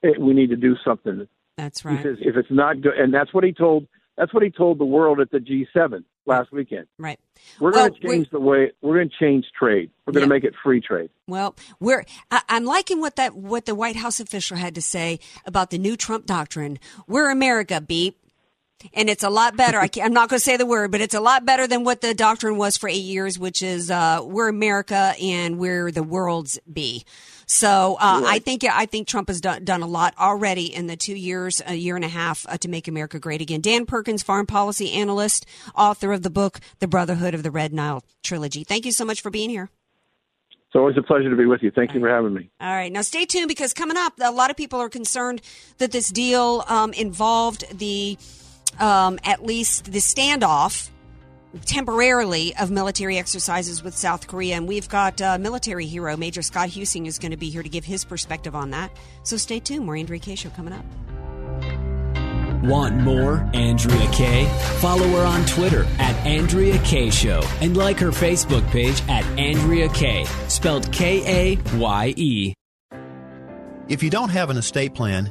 [0.03, 1.29] It, we need to do something.
[1.59, 1.99] That's right.
[1.99, 4.79] He says if it's not good, and that's what he told that's what he told
[4.79, 6.87] the world at the G7 last weekend.
[6.99, 7.19] Right.
[7.61, 9.91] We're going to change the way we're going to change trade.
[10.07, 10.29] We're going yeah.
[10.29, 11.11] to make it free trade.
[11.27, 15.21] Well, we're I, am liking what that what the White House official had to say
[15.45, 16.79] about the new Trump doctrine.
[17.07, 18.19] We're America, beep.
[18.93, 19.81] And it's a lot better.
[19.81, 22.03] I am not going to say the word, but it's a lot better than what
[22.03, 26.59] the doctrine was for eight years, which is uh, we're America and we're the world's
[26.71, 27.05] be.
[27.47, 28.37] So uh, right.
[28.37, 31.63] I think I think Trump has done, done a lot already in the two years,
[31.67, 33.61] a year and a half uh, to make America great again.
[33.61, 38.05] Dan Perkins, foreign policy analyst, author of the book The Brotherhood of the Red Nile
[38.23, 38.65] trilogy.
[38.65, 39.71] Thank you so much for being here.
[40.75, 41.71] It's always a pleasure to be with you.
[41.71, 42.51] Thank All you for having me.
[42.61, 42.91] All right.
[42.91, 45.41] Now stay tuned because coming up, a lot of people are concerned
[45.79, 48.19] that this deal um, involved the
[48.81, 50.91] um, at least the standoff
[51.65, 54.57] temporarily of military exercises with South Korea.
[54.57, 57.69] And we've got uh, military hero Major Scott Huesing is going to be here to
[57.69, 58.91] give his perspective on that.
[59.23, 59.87] So stay tuned.
[59.87, 60.85] More Andrea Kaye Show coming up.
[62.65, 64.47] Want more Andrea Kaye?
[64.79, 69.89] Follow her on Twitter at Andrea Kaye Show and like her Facebook page at Andrea
[69.91, 72.55] Kaye, spelled K A Y E.
[73.87, 75.31] If you don't have an estate plan,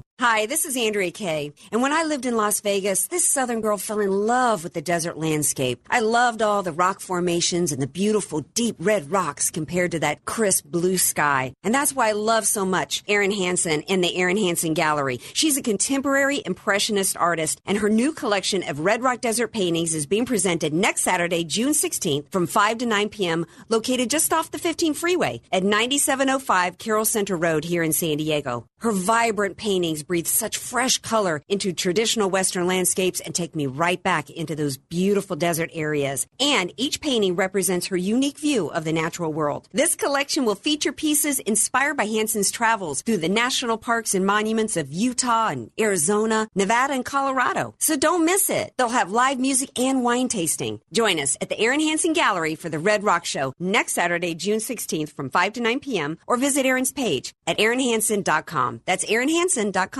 [0.00, 0.09] now.
[0.20, 1.54] Hi, this is Andrea Kaye.
[1.72, 4.82] And when I lived in Las Vegas, this southern girl fell in love with the
[4.82, 5.80] desert landscape.
[5.88, 10.26] I loved all the rock formations and the beautiful deep red rocks compared to that
[10.26, 11.54] crisp blue sky.
[11.62, 15.20] And that's why I love so much Erin Hansen and the Erin Hansen Gallery.
[15.32, 20.04] She's a contemporary impressionist artist, and her new collection of Red Rock Desert paintings is
[20.04, 24.58] being presented next Saturday, June 16th from 5 to 9 p.m., located just off the
[24.58, 28.66] 15 freeway at 9705 Carroll Center Road here in San Diego.
[28.80, 34.02] Her vibrant paintings breathe such fresh color into traditional Western landscapes and take me right
[34.02, 36.26] back into those beautiful desert areas.
[36.40, 39.68] And each painting represents her unique view of the natural world.
[39.70, 44.76] This collection will feature pieces inspired by Hansen's travels through the national parks and monuments
[44.76, 47.76] of Utah and Arizona, Nevada, and Colorado.
[47.78, 48.74] So don't miss it.
[48.76, 50.80] They'll have live music and wine tasting.
[50.92, 54.58] Join us at the Erin Hansen Gallery for the Red Rock Show next Saturday, June
[54.58, 56.18] 16th from 5 to 9 p.m.
[56.26, 58.80] or visit Erin's page at erinhansen.com.
[58.86, 59.99] That's erinhansen.com.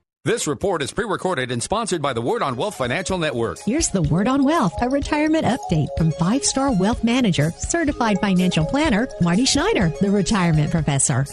[0.23, 3.57] This report is pre recorded and sponsored by the Word on Wealth Financial Network.
[3.65, 8.63] Here's the Word on Wealth, a retirement update from five star wealth manager, certified financial
[8.63, 11.25] planner, Marty Schneider, the retirement professor.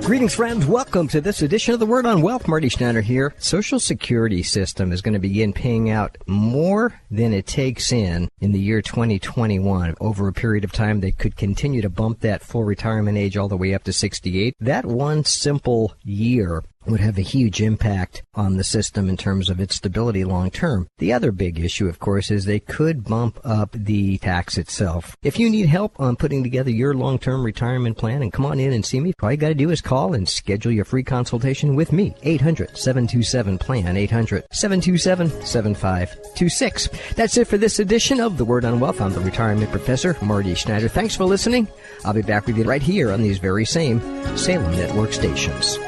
[0.00, 0.66] Greetings, friends.
[0.66, 2.48] Welcome to this edition of the Word on Wealth.
[2.48, 3.34] Marty Schneider here.
[3.38, 8.50] Social Security system is going to begin paying out more than it takes in in
[8.50, 9.94] the year 2021.
[10.00, 13.46] Over a period of time, they could continue to bump that full retirement age all
[13.46, 14.56] the way up to 68.
[14.58, 19.60] That one simple year would have a huge impact on the system in terms of
[19.60, 20.88] its stability long term.
[20.98, 25.16] The other big issue, of course, is they could bump up the tax itself.
[25.22, 28.60] If you need help on putting together your long term retirement plan and come on
[28.60, 31.04] in and see me, all you got to do is call and schedule your free
[31.04, 32.14] consultation with me.
[32.22, 33.96] 800 727 PLAN.
[33.96, 36.88] 800 727 7526.
[37.14, 39.00] That's it for this edition of The Word on Wealth.
[39.00, 40.88] I'm the retirement professor, Marty Schneider.
[40.88, 41.68] Thanks for listening.
[42.04, 44.00] I'll be back with you right here on these very same
[44.36, 45.78] Salem Network stations.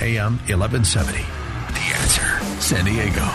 [0.00, 1.18] AM 1170.
[1.18, 1.24] The
[1.96, 2.40] answer.
[2.60, 3.26] San Diego.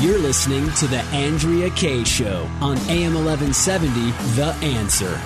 [0.00, 5.20] You're listening to The Andrea Kaye Show on AM 1170, The Answer.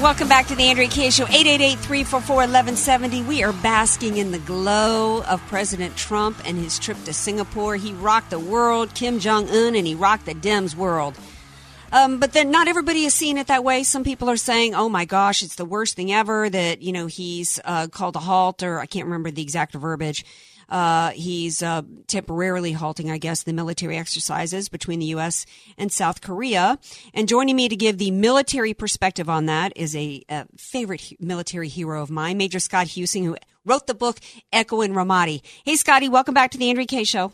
[0.00, 3.26] Welcome back to the Andrea Kaye Show, 888-344-1170.
[3.26, 7.76] We are basking in the glow of President Trump and his trip to Singapore.
[7.76, 11.18] He rocked the world, Kim Jong-un, and he rocked the Dems world.
[11.94, 13.84] Um, but then not everybody is seeing it that way.
[13.84, 17.06] Some people are saying, oh my gosh, it's the worst thing ever that, you know,
[17.06, 20.24] he's uh, called a halt, or I can't remember the exact verbiage.
[20.68, 25.46] Uh, he's uh, temporarily halting, I guess, the military exercises between the U.S.
[25.78, 26.80] and South Korea.
[27.14, 31.68] And joining me to give the military perspective on that is a, a favorite military
[31.68, 34.18] hero of mine, Major Scott Huesing, who wrote the book
[34.52, 35.42] Echo in Ramadi.
[35.64, 37.30] Hey, Scotty, welcome back to the Andrea Kaye Show.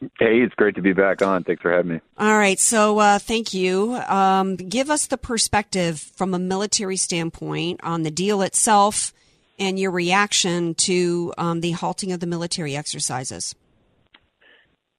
[0.00, 1.44] Hey, it's great to be back on.
[1.44, 2.00] Thanks for having me.
[2.18, 3.94] All right, so uh, thank you.
[3.94, 9.12] Um, give us the perspective from a military standpoint on the deal itself
[9.58, 13.54] and your reaction to um, the halting of the military exercises.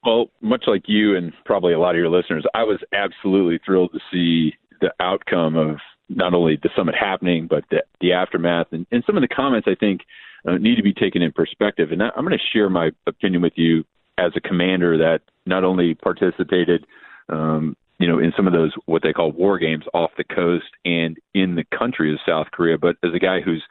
[0.04, 3.92] Well, much like you and probably a lot of your listeners, I was absolutely thrilled
[3.92, 5.76] to see the outcome of
[6.08, 9.68] not only the summit happening, but the, the aftermath and, and some of the comments
[9.70, 10.00] I think
[10.46, 11.92] uh, need to be taken in perspective.
[11.92, 13.84] And I, I'm going to share my opinion with you
[14.18, 16.84] as a commander that not only participated,
[17.28, 20.66] um, you know, in some of those what they call war games off the coast
[20.84, 23.62] and in the country of South Korea, but as a guy who's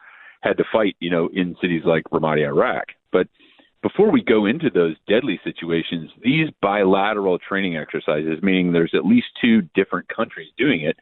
[0.41, 2.85] had to fight, you know, in cities like Ramadi, Iraq.
[3.11, 3.27] But
[3.81, 9.27] before we go into those deadly situations, these bilateral training exercises, meaning there's at least
[9.41, 10.97] two different countries doing it,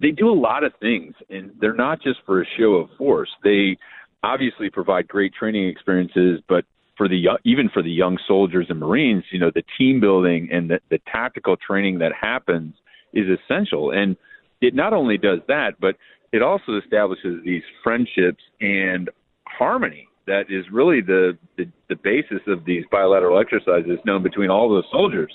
[0.00, 3.30] they do a lot of things, and they're not just for a show of force.
[3.42, 3.76] They
[4.22, 6.64] obviously provide great training experiences, but
[6.98, 10.68] for the even for the young soldiers and Marines, you know, the team building and
[10.68, 12.74] the, the tactical training that happens
[13.14, 13.92] is essential.
[13.92, 14.16] And
[14.60, 15.96] it not only does that, but
[16.32, 19.08] it also establishes these friendships and
[19.46, 24.68] harmony that is really the, the, the basis of these bilateral exercises known between all
[24.68, 25.32] the soldiers.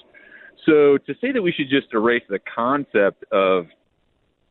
[0.66, 3.66] So to say that we should just erase the concept of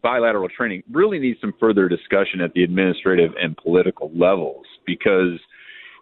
[0.02, 5.38] bilateral training really needs some further discussion at the administrative and political levels because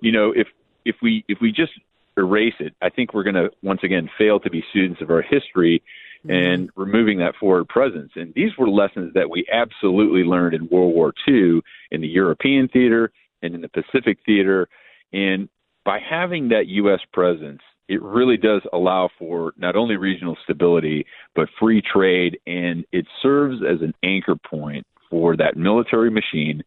[0.01, 0.47] you know if
[0.85, 1.73] if we if we just
[2.19, 5.23] erase it i think we're going to once again fail to be students of our
[5.23, 5.83] history
[6.27, 6.31] mm-hmm.
[6.31, 8.13] and removing that forward presence.
[8.17, 11.61] And these were lessons that we absolutely learned in world war ii
[11.91, 13.13] in the european theater
[13.43, 14.69] and in the pacific theater.
[15.13, 15.49] And
[15.85, 21.05] by having that us presence it really does allow for not only regional stability,
[21.35, 26.63] but free trade, and it serves as an anchor point for that military machine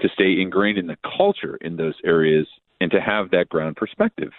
[0.00, 2.48] to stay ingrained in the culture in those areas
[2.84, 4.30] and to have that ground perspective.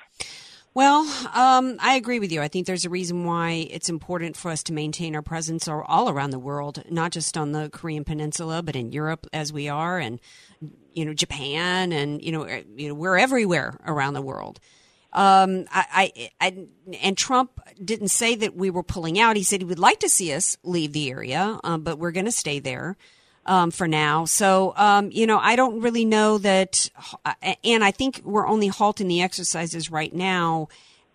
[0.75, 1.01] Well,
[1.33, 2.41] um, I agree with you.
[2.41, 6.09] I think there's a reason why it's important for us to maintain our presence all
[6.09, 9.97] around the world, not just on the Korean Peninsula, but in Europe as we are,
[9.97, 10.19] and
[10.93, 14.59] you know Japan, and you know, eh, you know we're everywhere around the world.
[15.11, 16.67] Um, I, I, I,
[17.01, 19.37] and Trump didn't say that we were pulling out.
[19.37, 22.25] He said he would like to see us leave the area, um, but we're going
[22.25, 22.97] to stay there.
[23.47, 24.25] Um, for now.
[24.25, 26.89] So, um, you know, I don't really know that,
[27.63, 30.67] and I think we're only halting the exercises right now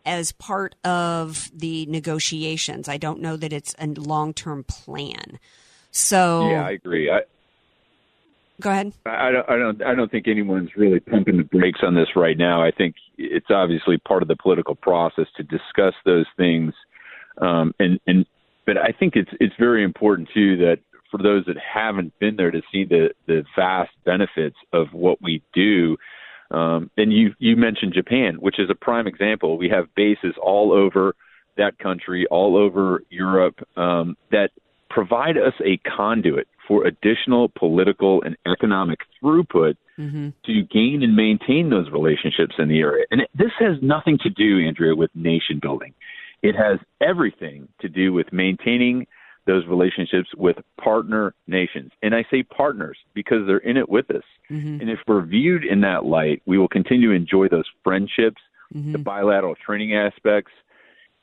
[0.06, 2.88] as part of the negotiations.
[2.88, 5.40] I don't know that it's a long term plan.
[5.90, 7.10] So, yeah, I agree.
[7.10, 7.22] I,
[8.60, 8.92] Go ahead.
[9.06, 9.82] I don't, I don't.
[9.82, 12.62] I don't think anyone's really pumping the brakes on this right now.
[12.62, 16.74] I think it's obviously part of the political process to discuss those things,
[17.38, 18.26] um, and and.
[18.66, 20.78] But I think it's it's very important too that
[21.10, 25.42] for those that haven't been there to see the the vast benefits of what we
[25.52, 25.96] do.
[26.50, 29.58] Um, and you you mentioned Japan, which is a prime example.
[29.58, 31.14] We have bases all over
[31.56, 34.50] that country, all over Europe, um, that
[34.88, 40.28] provide us a conduit for additional political and economic throughput mm-hmm.
[40.44, 43.04] to gain and maintain those relationships in the area.
[43.10, 45.94] And this has nothing to do, Andrea, with nation building.
[46.42, 49.06] It has everything to do with maintaining
[49.46, 51.92] those relationships with partner nations.
[52.02, 54.22] And I say partners because they're in it with us.
[54.50, 54.80] Mm-hmm.
[54.80, 58.40] And if we're viewed in that light, we will continue to enjoy those friendships,
[58.74, 58.92] mm-hmm.
[58.92, 60.52] the bilateral training aspects,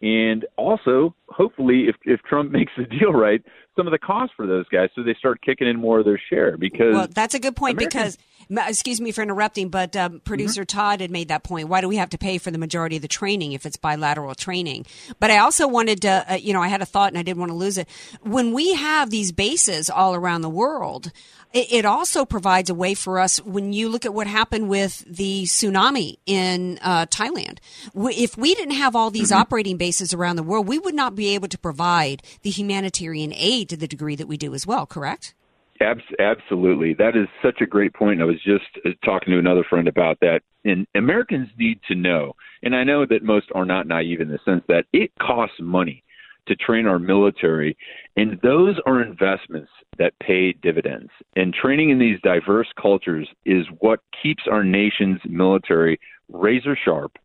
[0.02, 3.44] and also hopefully if if Trump makes the deal right,
[3.76, 6.20] some of the cost for those guys so they start kicking in more of their
[6.30, 8.18] share because well that's a good point because
[8.50, 10.78] excuse me for interrupting but um, producer mm-hmm.
[10.78, 11.70] todd had made that point.
[11.70, 14.36] Why do we have to pay for the majority of the training if it's bilateral
[14.36, 14.86] training?
[15.20, 17.40] But i also wanted to uh, you know i had a thought and i didn't
[17.40, 17.88] want to lose it.
[18.22, 21.12] When we have these bases all around the world
[21.58, 25.44] it, also provides a way for us when you look at what happened with the
[25.44, 27.60] tsunami in uh, Thailand.
[27.96, 29.42] If we didn't have all these mm-hmm.
[29.42, 33.70] operating bases around the world, we would not be able to provide the humanitarian aid
[33.70, 35.34] to the degree that we do as well, correct?
[35.80, 36.94] Absolutely.
[36.96, 38.22] That is such a great point.
[38.22, 40.42] I was just uh, talking to another friend about that.
[40.66, 44.40] And Americans need to know, and I know that most are not naive in the
[44.44, 46.04] sense that it costs money
[46.48, 47.78] to train our military.
[48.16, 51.10] And those are investments that pay dividends.
[51.36, 57.18] And training in these diverse cultures is what keeps our nation's military razor sharp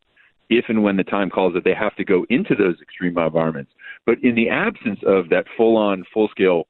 [0.51, 3.73] if and when the time calls that they have to go into those extreme environments.
[4.05, 6.66] But in the absence of that full on, full scale,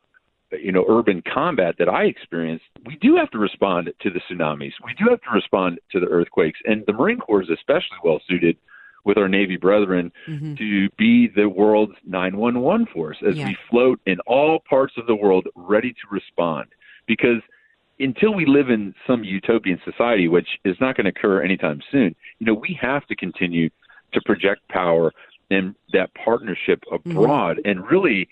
[0.53, 4.73] you know, urban combat that I experienced, we do have to respond to the tsunamis.
[4.85, 6.61] We do have to respond to the earthquakes.
[6.65, 8.57] And the Marine Corps is especially well suited
[9.05, 10.55] with our Navy brethren mm-hmm.
[10.55, 13.47] to be the world's 911 force as yeah.
[13.47, 16.69] we float in all parts of the world ready to respond.
[17.07, 17.43] Because
[17.99, 22.15] until we live in some utopian society, which is not going to occur anytime soon,
[22.39, 23.69] you know, we have to continue
[24.13, 25.13] to project power
[25.51, 27.11] and that partnership mm-hmm.
[27.11, 27.69] abroad mm-hmm.
[27.69, 28.29] and really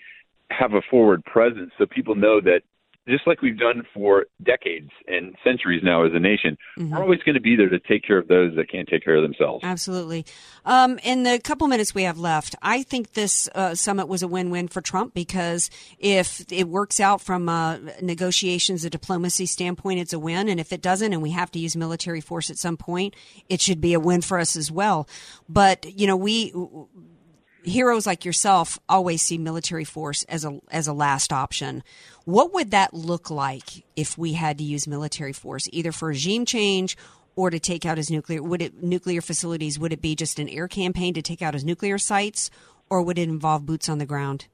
[0.51, 2.61] have a forward presence so people know that
[3.07, 6.91] just like we've done for decades and centuries now as a nation, Mm-hmm.
[6.95, 9.15] we're always going to be there to take care of those that can't take care
[9.15, 9.63] of themselves.
[9.63, 10.25] Absolutely.
[10.65, 14.27] Um, in the couple minutes we have left, I think this uh, summit was a
[14.27, 20.13] win-win for Trump because if it works out from uh, negotiations, a diplomacy standpoint, it's
[20.13, 22.77] a win, and if it doesn't, and we have to use military force at some
[22.77, 23.15] point,
[23.49, 25.07] it should be a win for us as well.
[25.49, 26.53] But you know, we
[27.63, 31.83] heroes like yourself always see military force as a as a last option.
[32.25, 36.45] What would that look like if we had to use military force, either for regime
[36.45, 36.97] change
[37.35, 39.79] or to take out his nuclear would it nuclear facilities?
[39.79, 42.49] Would it be just an air campaign to take out his nuclear sites,
[42.89, 44.47] or would it involve boots on the ground?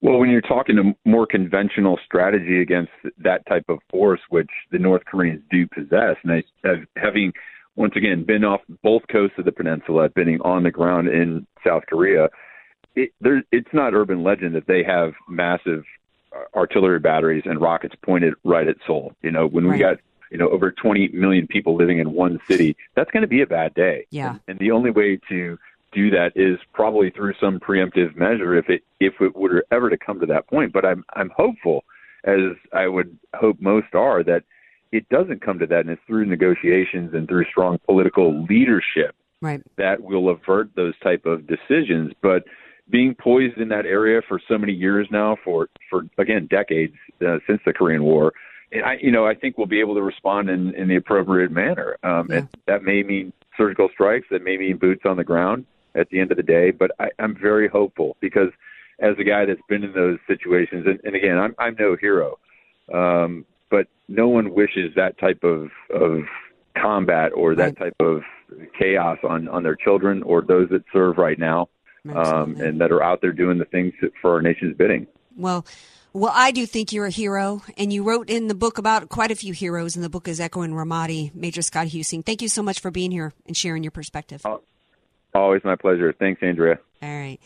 [0.00, 4.78] Well, when you're talking a more conventional strategy against that type of force, which the
[4.78, 6.42] North Koreans do possess, and
[6.96, 7.32] having
[7.76, 11.84] once again been off both coasts of the peninsula, been on the ground in South
[11.88, 12.28] Korea,
[12.94, 15.84] it, there, it's not urban legend that they have massive
[16.54, 19.14] artillery batteries and rockets pointed right at Seoul.
[19.22, 19.98] You know, when we got
[20.30, 23.46] you know over 20 million people living in one city, that's going to be a
[23.46, 24.06] bad day.
[24.10, 24.30] Yeah.
[24.30, 25.58] And, and the only way to
[25.92, 29.96] do that is probably through some preemptive measure if it if it were ever to
[29.96, 30.72] come to that point.
[30.72, 31.84] But I'm I'm hopeful,
[32.24, 34.44] as I would hope most are, that
[34.92, 39.62] it doesn't come to that, and it's through negotiations and through strong political leadership right.
[39.76, 42.12] that will avert those type of decisions.
[42.22, 42.44] But
[42.90, 46.94] being poised in that area for so many years now, for for again decades
[47.26, 48.32] uh, since the Korean War,
[48.70, 51.50] and I you know I think we'll be able to respond in in the appropriate
[51.50, 51.96] manner.
[52.02, 55.64] Um, and that may mean surgical strikes, that may mean boots on the ground
[55.94, 56.70] at the end of the day.
[56.70, 58.50] But I, I'm very hopeful because
[58.98, 62.38] as a guy that's been in those situations, and, and again, I'm I'm no hero,
[62.92, 66.20] um, but no one wishes that type of of
[66.80, 68.22] combat or that type of
[68.78, 71.68] chaos on on their children or those that serve right now
[72.14, 75.06] um, and that are out there doing the things for our nation's bidding.
[75.36, 75.64] Well,
[76.12, 79.30] well, I do think you're a hero, and you wrote in the book about quite
[79.30, 79.96] a few heroes.
[79.96, 82.24] And the book is Echo in Ramadi, Major Scott Huesing.
[82.26, 84.44] Thank you so much for being here and sharing your perspective.
[85.34, 86.12] Always my pleasure.
[86.12, 86.78] Thanks, Andrea.
[87.02, 87.40] All right.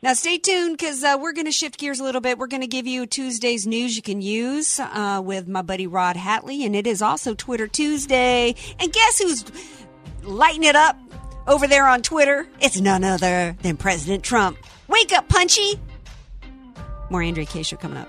[0.00, 2.38] Now, stay tuned because uh, we're going to shift gears a little bit.
[2.38, 6.16] We're going to give you Tuesday's news you can use uh, with my buddy Rod
[6.16, 8.54] Hatley, and it is also Twitter Tuesday.
[8.78, 9.44] And guess who's
[10.22, 10.96] lighting it up
[11.46, 12.48] over there on Twitter?
[12.60, 14.58] It's none other than President Trump.
[14.88, 15.80] Wake up, Punchy!
[17.10, 17.62] More Andrea Kaye.
[17.62, 18.08] Coming up.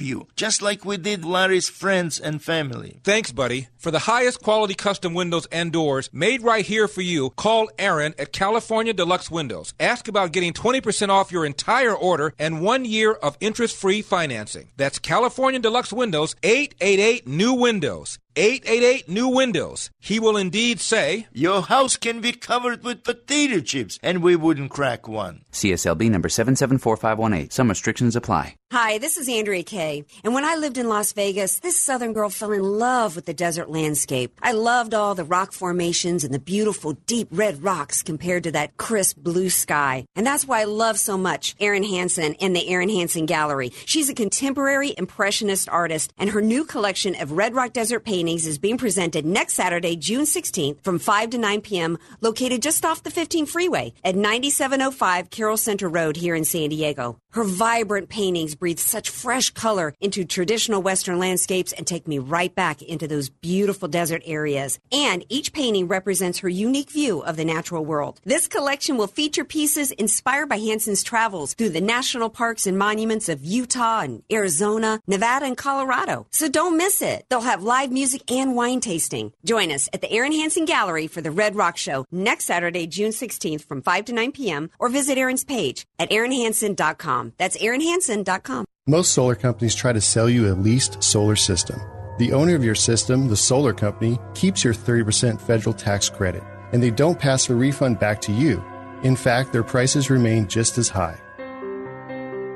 [0.00, 3.00] you, just like we did Larry's friends and family.
[3.04, 3.68] Thanks, buddy.
[3.78, 8.12] For the highest quality custom windows and doors made right here for you, call Aaron
[8.18, 9.72] at California Deluxe Windows.
[9.78, 14.70] Ask about getting 20% off your entire order and one year of interest free financing.
[14.76, 18.18] That's California Deluxe Windows, 888 New Windows.
[18.38, 19.90] 888 New Windows.
[19.98, 24.70] He will indeed say, Your house can be covered with potato chips, and we wouldn't
[24.70, 25.42] crack one.
[25.50, 27.50] CSLB number 774518.
[27.50, 28.54] Some restrictions apply.
[28.70, 30.04] Hi, this is Andrea Kaye.
[30.22, 33.34] And when I lived in Las Vegas, this southern girl fell in love with the
[33.34, 34.38] desert landscape.
[34.42, 38.76] I loved all the rock formations and the beautiful deep red rocks compared to that
[38.76, 40.06] crisp blue sky.
[40.16, 43.72] And that's why I love so much Erin Hansen and the Erin Hansen Gallery.
[43.84, 48.58] She's a contemporary impressionist artist, and her new collection of red rock desert paintings is
[48.58, 53.10] being presented next Saturday, June 16th from 5 to 9 p.m., located just off the
[53.10, 57.18] 15 freeway at 9705 Carroll Center Road here in San Diego.
[57.32, 62.54] Her vibrant paintings breathe such fresh color into traditional Western landscapes and take me right
[62.54, 64.78] back into those beautiful desert areas.
[64.92, 68.20] And each painting represents her unique view of the natural world.
[68.24, 73.28] This collection will feature pieces inspired by Hansen's travels through the national parks and monuments
[73.28, 76.26] of Utah and Arizona, Nevada, and Colorado.
[76.30, 77.24] So don't miss it.
[77.28, 79.32] They'll have live music and wine tasting.
[79.44, 83.10] Join us at the Erin Hansen Gallery for the Red Rock Show next Saturday, June
[83.10, 84.70] 16th from 5 to 9 p.m.
[84.78, 87.32] or visit Erin's page at erinhansen.com.
[87.36, 88.66] That's erinhansen.com.
[88.86, 91.78] Most solar companies try to sell you a leased solar system.
[92.18, 96.42] The owner of your system, the solar company, keeps your 30% federal tax credit,
[96.72, 98.62] and they don't pass the refund back to you.
[99.04, 101.16] In fact, their prices remain just as high.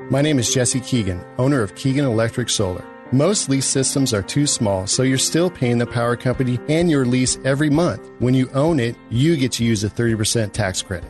[0.09, 2.83] My name is Jesse Keegan, owner of Keegan Electric Solar.
[3.13, 7.05] Most lease systems are too small, so you're still paying the power company and your
[7.05, 8.11] lease every month.
[8.19, 11.09] When you own it, you get to use a 30% tax credit.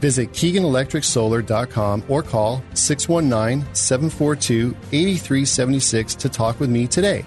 [0.00, 7.24] Visit KeeganElectricSolar.com or call 619 742 8376 to talk with me today.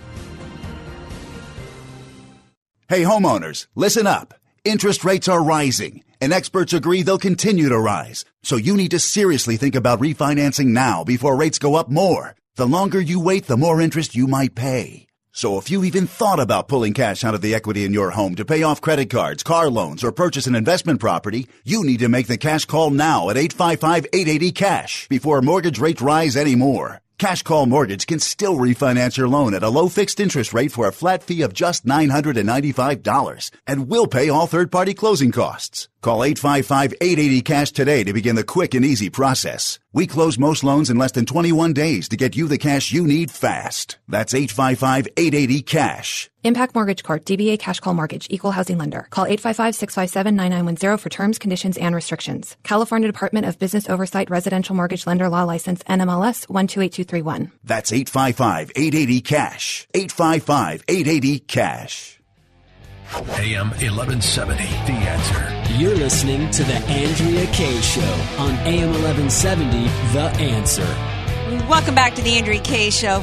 [2.89, 4.33] Hey, homeowners, listen up.
[4.65, 8.25] Interest rates are rising, and experts agree they'll continue to rise.
[8.43, 12.35] So you need to seriously think about refinancing now before rates go up more.
[12.55, 15.07] The longer you wait, the more interest you might pay.
[15.35, 18.35] So if you even thought about pulling cash out of the equity in your home
[18.35, 22.07] to pay off credit cards, car loans, or purchase an investment property, you need to
[22.07, 27.01] make the cash call now at 855-880-CASH before mortgage rates rise anymore.
[27.17, 30.87] Cash Call Mortgage can still refinance your loan at a low fixed interest rate for
[30.87, 35.89] a flat fee of just $995 and will pay all third party closing costs.
[36.03, 39.79] Call 855-880-CASH today to begin the quick and easy process.
[39.93, 43.07] We close most loans in less than 21 days to get you the cash you
[43.07, 43.97] need fast.
[44.09, 46.29] That's 855-880-CASH.
[46.43, 47.23] Impact Mortgage Corp.
[47.23, 48.27] DBA Cash Call Mortgage.
[48.29, 49.07] Equal Housing Lender.
[49.11, 52.57] Call 855-657-9910 for terms, conditions, and restrictions.
[52.63, 57.49] California Department of Business Oversight Residential Mortgage Lender Law License NMLS 128231.
[57.63, 59.87] That's 855-880-CASH.
[59.95, 62.19] 855-880-CASH.
[63.13, 65.52] AM 1170, The Answer.
[65.83, 70.85] You're listening to The Andrea Kaye Show on AM 1170, The Answer.
[71.69, 73.21] Welcome back to the Andrea Kaye Show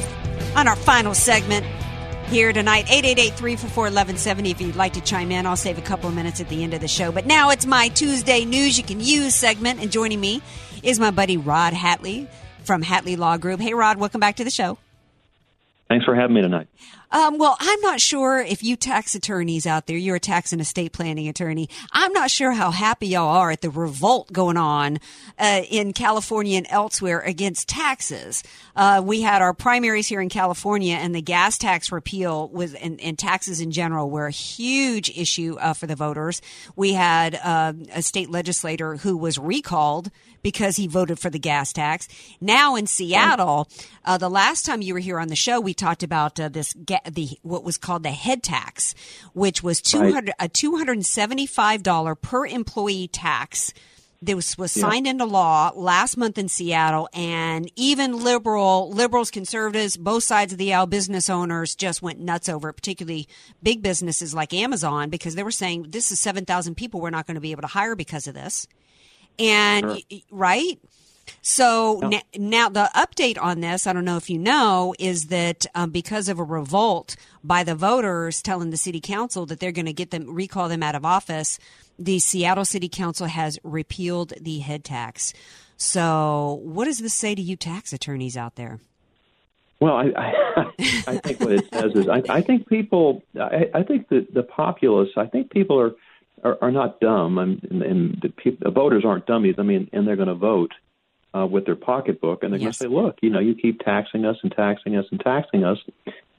[0.55, 1.65] on our final segment
[2.27, 2.85] here tonight.
[2.85, 5.47] 888-344-1170 if you'd like to chime in.
[5.47, 7.11] I'll save a couple of minutes at the end of the show.
[7.11, 9.81] But now it's my Tuesday News You Can Use segment.
[9.81, 10.43] And joining me
[10.83, 12.27] is my buddy Rod Hatley
[12.63, 13.59] from Hatley Law Group.
[13.59, 14.77] Hey, Rod, welcome back to the show.
[15.89, 16.67] Thanks for having me tonight.
[17.11, 20.61] Um, well, I'm not sure if you tax attorneys out there, you're a tax and
[20.61, 21.69] estate planning attorney.
[21.91, 24.99] I'm not sure how happy y'all are at the revolt going on
[25.37, 28.43] uh, in California and elsewhere against taxes.
[28.75, 33.01] Uh, we had our primaries here in California, and the gas tax repeal was and,
[33.01, 36.41] and taxes in general were a huge issue uh, for the voters.
[36.75, 40.11] We had uh, a state legislator who was recalled
[40.43, 42.07] because he voted for the gas tax.
[42.39, 43.67] Now in Seattle,
[44.05, 46.73] uh, the last time you were here on the show, we talked about uh, this
[46.73, 48.93] ga- the what was called the head tax,
[49.33, 53.73] which was two hundred a two hundred and seventy five dollar per employee tax.
[54.23, 54.87] This was, was Yeah.
[54.87, 60.59] signed into law last month in Seattle, and even liberal liberals, conservatives, both sides of
[60.59, 62.73] the aisle, business owners just went nuts over it.
[62.73, 63.27] Particularly
[63.63, 67.25] big businesses like Amazon, because they were saying this is seven thousand people we're not
[67.25, 68.67] going to be able to hire because of this.
[69.39, 70.19] And Sure.
[70.29, 70.77] right,
[71.41, 72.09] so Yeah.
[72.09, 75.91] na- now the update on this, I don't know if you know, is that um,
[75.91, 79.93] because of a revolt by the voters telling the city council that they're going to
[79.93, 81.59] get them recall them out of office,
[81.97, 85.33] the Seattle City Council has repealed the head tax.
[85.77, 88.79] So, what does this say to you tax attorneys out there?
[89.79, 90.33] Well, I, I,
[91.07, 94.43] I think what it says is I, I think people, I, I think that the
[94.43, 95.91] populace, I think people are
[96.43, 99.55] are, are not dumb, and, and the, the voters aren't dummies.
[99.59, 100.71] I mean, and they're going to vote
[101.33, 102.79] uh, with their pocketbook, and they're Yes.
[102.79, 105.63] going to say, "Look, you know, you keep taxing us and taxing us and taxing
[105.63, 105.77] us.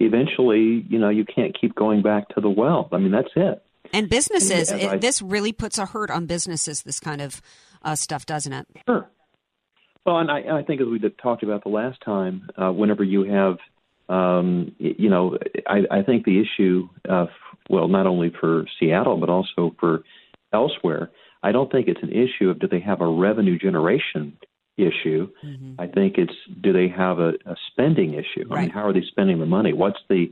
[0.00, 2.88] Eventually, you know, you can't keep going back to the well.
[2.92, 3.62] I mean, that's it."
[3.92, 6.82] And businesses, And it, I- this really puts a hurt on businesses.
[6.82, 7.40] This kind of
[7.82, 8.66] uh, stuff, doesn't it?
[8.88, 9.08] Sure.
[10.04, 13.22] Well, and I, I think as we talked about the last time, uh, whenever you
[13.24, 13.58] have,
[14.08, 17.28] um, you know, I, I think the issue, uh, f-
[17.70, 20.02] well, not only for Seattle but also for
[20.52, 21.10] elsewhere,
[21.44, 24.36] I don't think it's an issue of do they have a revenue generation
[24.90, 25.28] issue.
[25.78, 28.44] I think it's do they have a, a spending issue?
[28.50, 29.72] I mean, how are they spending the money?
[29.72, 30.30] What's the,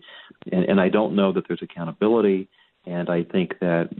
[0.52, 2.48] and, and I don't know that there's accountability.
[2.86, 3.90] And I think that,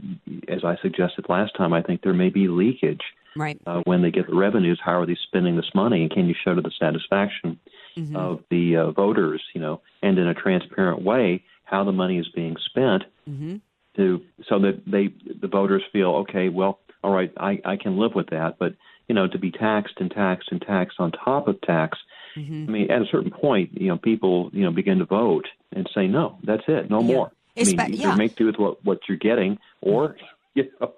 [0.47, 3.61] as I suggested last time, I think there may be leakage Right.
[3.65, 6.35] uh, when they get the revenues, how are they spending this money, and can you
[6.43, 7.59] show to the satisfaction
[7.97, 8.15] Mm-hmm.
[8.15, 12.27] of the uh, voters, you know, and in a transparent way how the money is
[12.33, 13.57] being spent Mm-hmm.
[13.97, 15.09] to so that they
[15.41, 18.75] the voters feel okay, well, all right, I, I can live with that, but
[19.11, 21.97] you know, to be taxed and taxed and taxed on top of tax.
[22.37, 22.65] Mm-hmm.
[22.65, 25.85] I mean, at a certain point, you know, people, you know, begin to vote and
[25.93, 27.29] say, no, that's it, no more.
[27.57, 28.15] I mean, Espe- yeah.
[28.15, 30.15] make do with what, what you're getting, or
[30.55, 30.93] you know,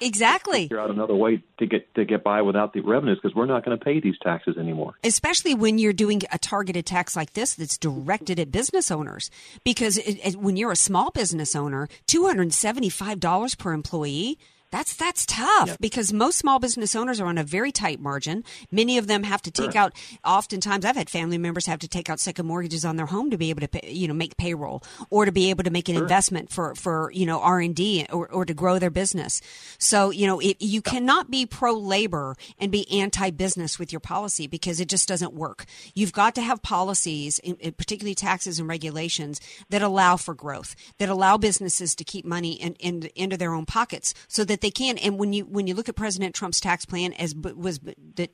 [0.00, 0.62] exactly.
[0.62, 3.64] figure out another way to get to get by without the revenues because we're not
[3.64, 4.94] going to pay these taxes anymore.
[5.04, 9.30] Especially when you're doing a targeted tax like this that's directed at business owners,
[9.62, 13.72] because it, it, when you're a small business owner, two hundred seventy five dollars per
[13.72, 14.40] employee.
[14.74, 15.76] That's that's tough Yeah.
[15.78, 18.42] because most small business owners are on a very tight margin.
[18.72, 19.82] Many of them have to take Sure.
[19.82, 19.92] out.
[20.24, 23.38] Oftentimes, I've had family members have to take out second mortgages on their home to
[23.38, 25.94] be able to, pay, you know, make payroll or to be able to make an
[25.94, 29.40] investment for for you know R and D or or to grow their business.
[29.78, 34.00] So you know, it, you cannot be pro labor and be anti business with your
[34.00, 35.66] policy because it just doesn't work.
[35.94, 37.38] You've got to have policies,
[37.76, 42.74] particularly taxes and regulations, that allow for growth, that allow businesses to keep money in,
[42.80, 44.96] in, into their own pockets, so that they can.
[44.98, 47.94] And when you when you look at President Trump's tax plan, as b- was b-
[48.16, 48.30] that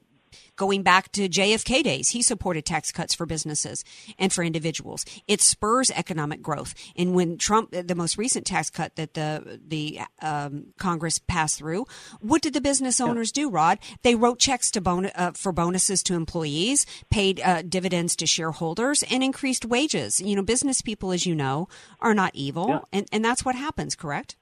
[0.55, 3.83] going back to JFK days, he supported tax cuts for businesses
[4.16, 5.05] and for individuals.
[5.26, 6.72] It spurs economic growth.
[6.95, 11.85] And when Trump, the most recent tax cut that the the um, Congress passed through,
[12.20, 13.78] what did the business owners do, Rod?
[14.03, 19.03] They wrote checks to bon- uh, for bonuses to employees, paid uh, dividends to shareholders,
[19.11, 20.20] and increased wages.
[20.20, 21.66] You know, business people, as you know,
[21.99, 22.81] are not evil, Yeah.
[22.93, 23.97] and and that's what happens.
[23.97, 24.37] Correct?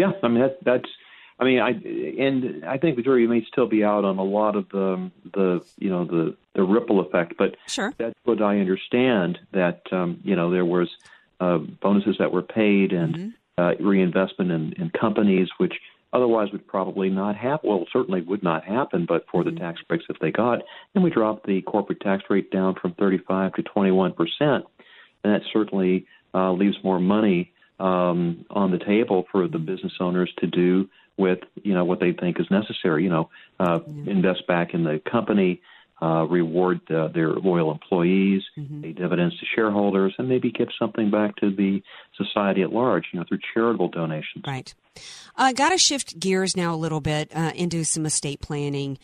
[0.00, 0.88] Yeah, I mean that, that's.
[1.38, 4.56] I mean, I and I think the jury may still be out on a lot
[4.56, 7.92] of the the you know the the ripple effect, but sure.
[7.98, 9.38] that's what I understand.
[9.52, 10.88] That um, you know there was
[11.38, 15.74] uh, bonuses that were paid and uh, reinvestment in, in companies, which
[16.14, 17.68] otherwise would probably not happen.
[17.68, 20.60] Well, certainly would not happen, but for the tax breaks that they got,
[20.94, 24.64] and we dropped the corporate tax rate down from 35 to 21 percent,
[25.24, 30.32] and that certainly uh, leaves more money um, on the table for the business owners
[30.38, 33.04] to do with you know what they think is necessary.
[33.04, 35.60] You know, uh, invest back in the company,
[36.00, 38.42] uh, reward uh, their loyal employees,
[38.82, 41.82] pay dividends to shareholders, and maybe give something back to the
[42.16, 43.06] society at large.
[43.12, 44.44] You know, through charitable donations.
[44.46, 44.72] Right.
[45.36, 48.98] I got to shift gears now a little bit uh, into some estate planning.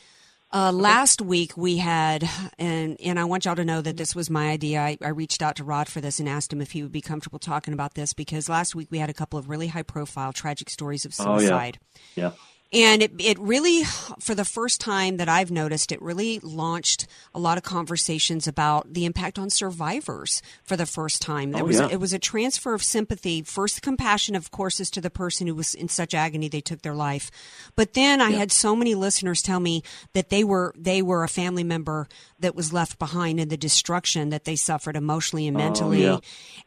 [0.52, 2.28] Uh, last week we had,
[2.58, 4.80] and and I want y'all to know that this was my idea.
[4.80, 7.00] I, I reached out to Rod for this and asked him if he would be
[7.00, 10.32] comfortable talking about this because last week we had a couple of really high profile
[10.32, 11.38] tragic stories of Oh, yeah.
[11.40, 11.78] suicide.
[12.14, 12.30] Yeah.
[12.76, 13.84] And it, it really,
[14.20, 18.92] for the first time that I've noticed, it really launched a lot of conversations about
[18.92, 21.52] the impact on survivors for the first time.
[21.52, 21.88] There Oh, was yeah.
[21.90, 23.42] it was a transfer of sympathy.
[23.42, 26.82] First, compassion, of course, is to the person who was in such agony they took
[26.82, 27.30] their life.
[27.76, 31.28] But then I had so many listeners tell me that they were they were a
[31.28, 32.08] family member
[32.38, 36.02] that was left behind in the destruction that they suffered emotionally and Oh, mentally.
[36.02, 36.18] yeah.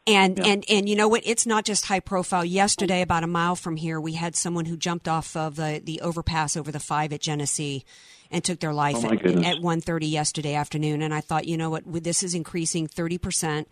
[0.06, 0.44] And Yeah.
[0.46, 1.22] and and you know what?
[1.24, 2.44] It's not just high profile.
[2.44, 6.00] Yesterday, about a mile from here, we had someone who jumped off of the, the
[6.00, 7.84] overpass over the five at Genesee
[8.30, 9.46] and took their life Oh, at, goodness.
[9.46, 11.02] at 1.30 yesterday afternoon.
[11.02, 11.82] And I thought, you know what?
[12.04, 13.66] This is increasing 30%.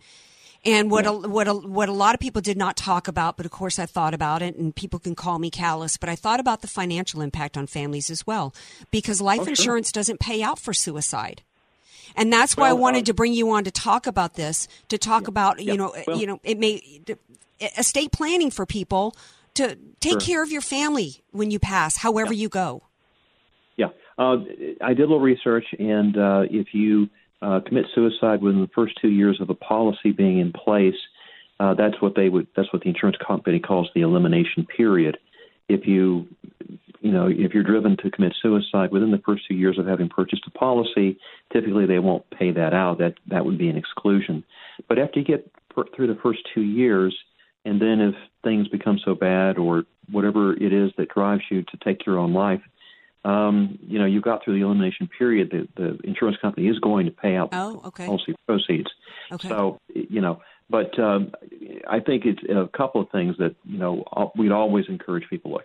[0.65, 3.45] And what a, what a, what a lot of people did not talk about, but
[3.45, 6.41] of course I thought about it, and people can call me callous, but I thought
[6.41, 8.53] about the financial impact on families as well,
[8.91, 9.49] because life Oh, sure.
[9.51, 11.43] insurance doesn't pay out for suicide.
[12.15, 14.97] And that's why I wanted uh, to bring you on to talk about this, to
[14.97, 17.01] talk about, you yeah, know, well- you know, it may
[17.77, 19.15] estate planning for people
[19.55, 20.19] to take Sure.
[20.21, 22.83] care of your family when you pass, however you go.
[23.75, 24.37] Yeah, uh,
[24.81, 27.09] I did a little research, and uh, if you
[27.41, 30.95] uh, commit suicide within the first two years of a policy being in place,
[31.59, 32.47] uh, that's what they would.
[32.55, 35.17] That's what the insurance company calls the elimination period.
[35.67, 36.27] If you,
[37.01, 40.09] you know, if you're driven to commit suicide within the first two years of having
[40.09, 41.17] purchased a policy,
[41.51, 42.97] typically they won't pay that out.
[42.99, 44.43] That that would be an exclusion.
[44.87, 47.15] But after you get per, through the first two years,
[47.65, 51.77] and then if things become so bad or whatever it is that drives you to
[51.83, 52.61] take your own life,
[53.25, 55.51] um, you know, you got through the elimination period.
[55.51, 58.05] The, the insurance company is going to pay out Oh, okay.
[58.05, 58.89] policy proceeds.
[59.31, 59.49] Okay.
[59.49, 61.31] So, you know, but um,
[61.89, 64.03] I think it's a couple of things that you know
[64.37, 65.57] we'd always encourage people to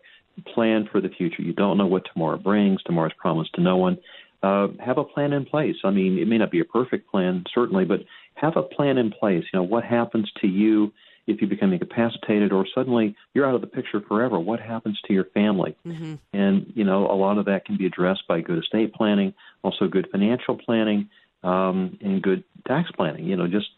[0.42, 1.42] plan for the future.
[1.42, 2.82] You don't know what tomorrow brings.
[2.82, 3.98] Tomorrow's promised to no one.
[4.42, 5.76] Uh, have a plan in place.
[5.84, 8.00] I mean, it may not be a perfect plan, certainly, but
[8.34, 9.44] have a plan in place.
[9.52, 10.92] You know, what happens to you
[11.26, 14.38] if you become incapacitated or suddenly you're out of the picture forever?
[14.38, 15.74] What happens to your family?
[15.86, 16.14] Mm-hmm.
[16.34, 19.32] And, you know, a lot of that can be addressed by good estate planning,
[19.62, 21.08] also good financial planning,
[21.42, 23.24] um, and good tax planning.
[23.24, 23.68] You know, just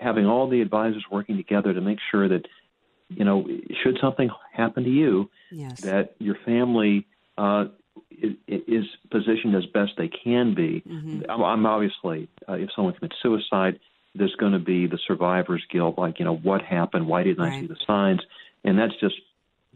[0.00, 2.46] having all the advisors working together to make sure that,
[3.08, 3.46] you know,
[3.82, 5.80] should something happen to you, Yes.
[5.82, 7.06] that your family
[7.38, 7.66] uh,
[8.10, 10.82] is, is positioned as best they can be.
[11.28, 13.78] I'm, I'm obviously, uh, if someone commits suicide,
[14.14, 17.06] there's going to be the survivor's guilt, like, you know, what happened?
[17.06, 18.20] Why didn't I see the signs?
[18.64, 19.14] And that's just,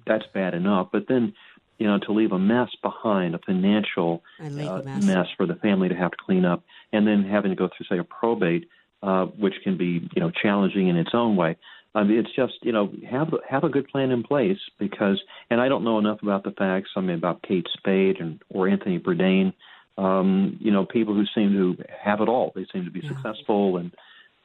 [0.07, 0.89] that's bad enough.
[0.93, 1.33] But then,
[1.79, 5.03] you know, to leave a mess behind, a financial uh, mess.
[5.03, 7.87] mess for the family to have to clean up, and then having to go through,
[7.89, 8.69] say, a probate,
[9.03, 11.57] uh, which can be, you know, challenging in its own way.
[11.95, 15.21] I mean, it's just you know have have a good plan in place because,
[15.51, 16.91] and I don't know enough about the facts.
[16.97, 19.53] I mean about Kate Spade and or Anthony Bourdain.
[19.99, 22.53] Um, you know, people who seem to have it all.
[22.55, 23.11] They seem to be yeah.
[23.11, 23.93] successful, and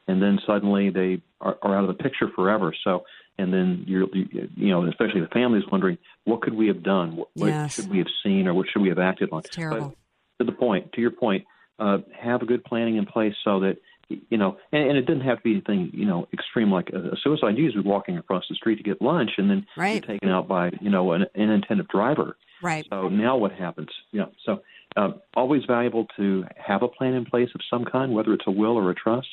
[0.06, 2.74] and then suddenly they are, are out of the picture forever.
[2.84, 3.04] So,
[3.38, 7.28] and then you're you know, especially the families wondering what could we have done, what,
[7.34, 7.46] yes.
[7.62, 9.40] what should we have seen, or what should we have acted on.
[9.40, 9.96] It's terrible.
[10.38, 11.46] But to the point, to your point,
[11.78, 13.78] uh, have a good planning in place so that
[14.08, 16.98] you know, and, and it didn't have to be anything, you know, extreme like a,
[16.98, 17.56] a suicide.
[17.56, 19.94] You usually walking across the street to get lunch, and then right.
[19.94, 22.36] you're taken out by, you know, an inattentive driver.
[22.62, 22.86] Right.
[22.90, 23.88] So now what happens?
[24.12, 24.26] Yeah.
[24.44, 24.62] So
[24.96, 28.50] uh, always valuable to have a plan in place of some kind, whether it's a
[28.50, 29.28] will or a trust.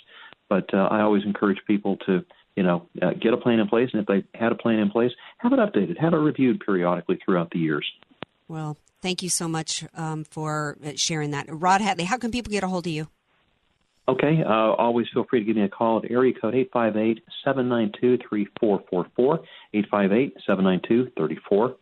[0.49, 2.23] But uh, I always encourage people to,
[2.55, 4.91] you know, uh, get a plan in place, and if they had a plan in
[4.91, 7.85] place, have it updated, have it reviewed periodically throughout the years.
[8.47, 12.03] Well, thank you so much um, for uh, sharing that, Rod Hatley.
[12.03, 13.07] How can people get a hold of you?
[14.07, 19.43] Okay, uh, always feel free to give me a call at area code 858-792-3444,
[19.73, 21.75] 858-792-3444.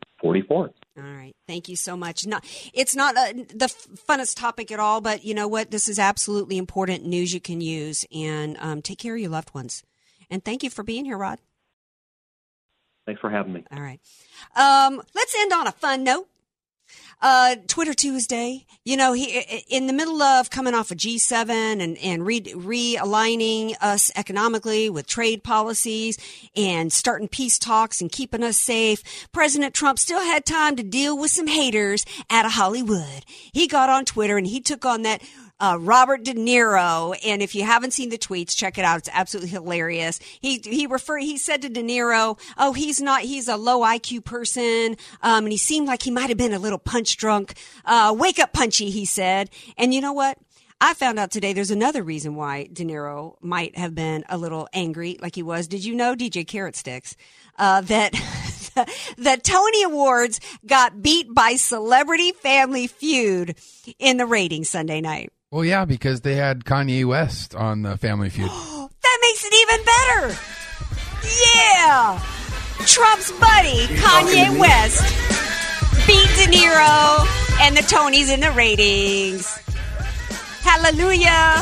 [0.95, 1.33] All right.
[1.47, 2.25] Thank you so much.
[2.25, 3.67] Not, it's not uh, the
[4.07, 5.71] funnest topic at all, but you know what?
[5.71, 9.53] This is absolutely important news you can use and um, take care of your loved
[9.53, 9.83] ones.
[10.29, 11.39] And thank you for being here, Rod.
[13.05, 13.65] Thanks for having me.
[13.69, 13.99] All right.
[14.55, 16.29] Um, let's end on a fun note.
[17.21, 21.81] Uh, Twitter Tuesday, you know, he, in the middle of coming off a of G7
[21.81, 26.17] and, and re, realigning us economically with trade policies
[26.53, 31.17] and starting peace talks and keeping us safe, President Trump still had time to deal
[31.17, 33.23] with some haters out of Hollywood.
[33.53, 35.21] He got on Twitter and he took on that
[35.59, 37.15] uh, Robert De Niro.
[37.25, 38.99] And if you haven't seen the tweets, check it out.
[38.99, 40.19] It's absolutely hilarious.
[40.39, 43.21] He he referred he said to De Niro, "Oh, he's not.
[43.21, 46.59] He's a low IQ person, um, and he seemed like he might have been a
[46.59, 47.55] little punch drunk.
[47.85, 49.49] Uh, wake up, punchy," he said.
[49.77, 50.37] And you know what?
[50.85, 54.67] I found out today there's another reason why De Niro might have been a little
[54.73, 55.67] angry like he was.
[55.67, 57.15] Did you know, DJ Carrot Sticks,
[57.57, 58.11] uh, that
[59.17, 63.55] the Tony Awards got beat by Celebrity Family Feud
[63.97, 65.31] in the ratings Sunday night?
[65.53, 68.49] Well, yeah, because they had Kanye West on the Family Feud.
[68.49, 70.35] that makes it even better.
[71.53, 72.19] Yeah,
[72.87, 75.03] Trump's buddy Kanye West
[76.07, 77.27] beat De Niro
[77.61, 79.45] and the Tonys in the ratings.
[80.63, 81.61] Hallelujah.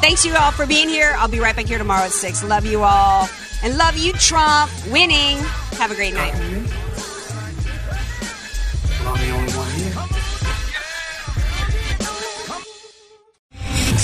[0.00, 1.12] Thanks you all for being here.
[1.16, 2.44] I'll be right back here tomorrow at 6.
[2.44, 3.28] Love you all.
[3.64, 5.38] And love you, Trump, winning.
[5.78, 6.32] Have a great night.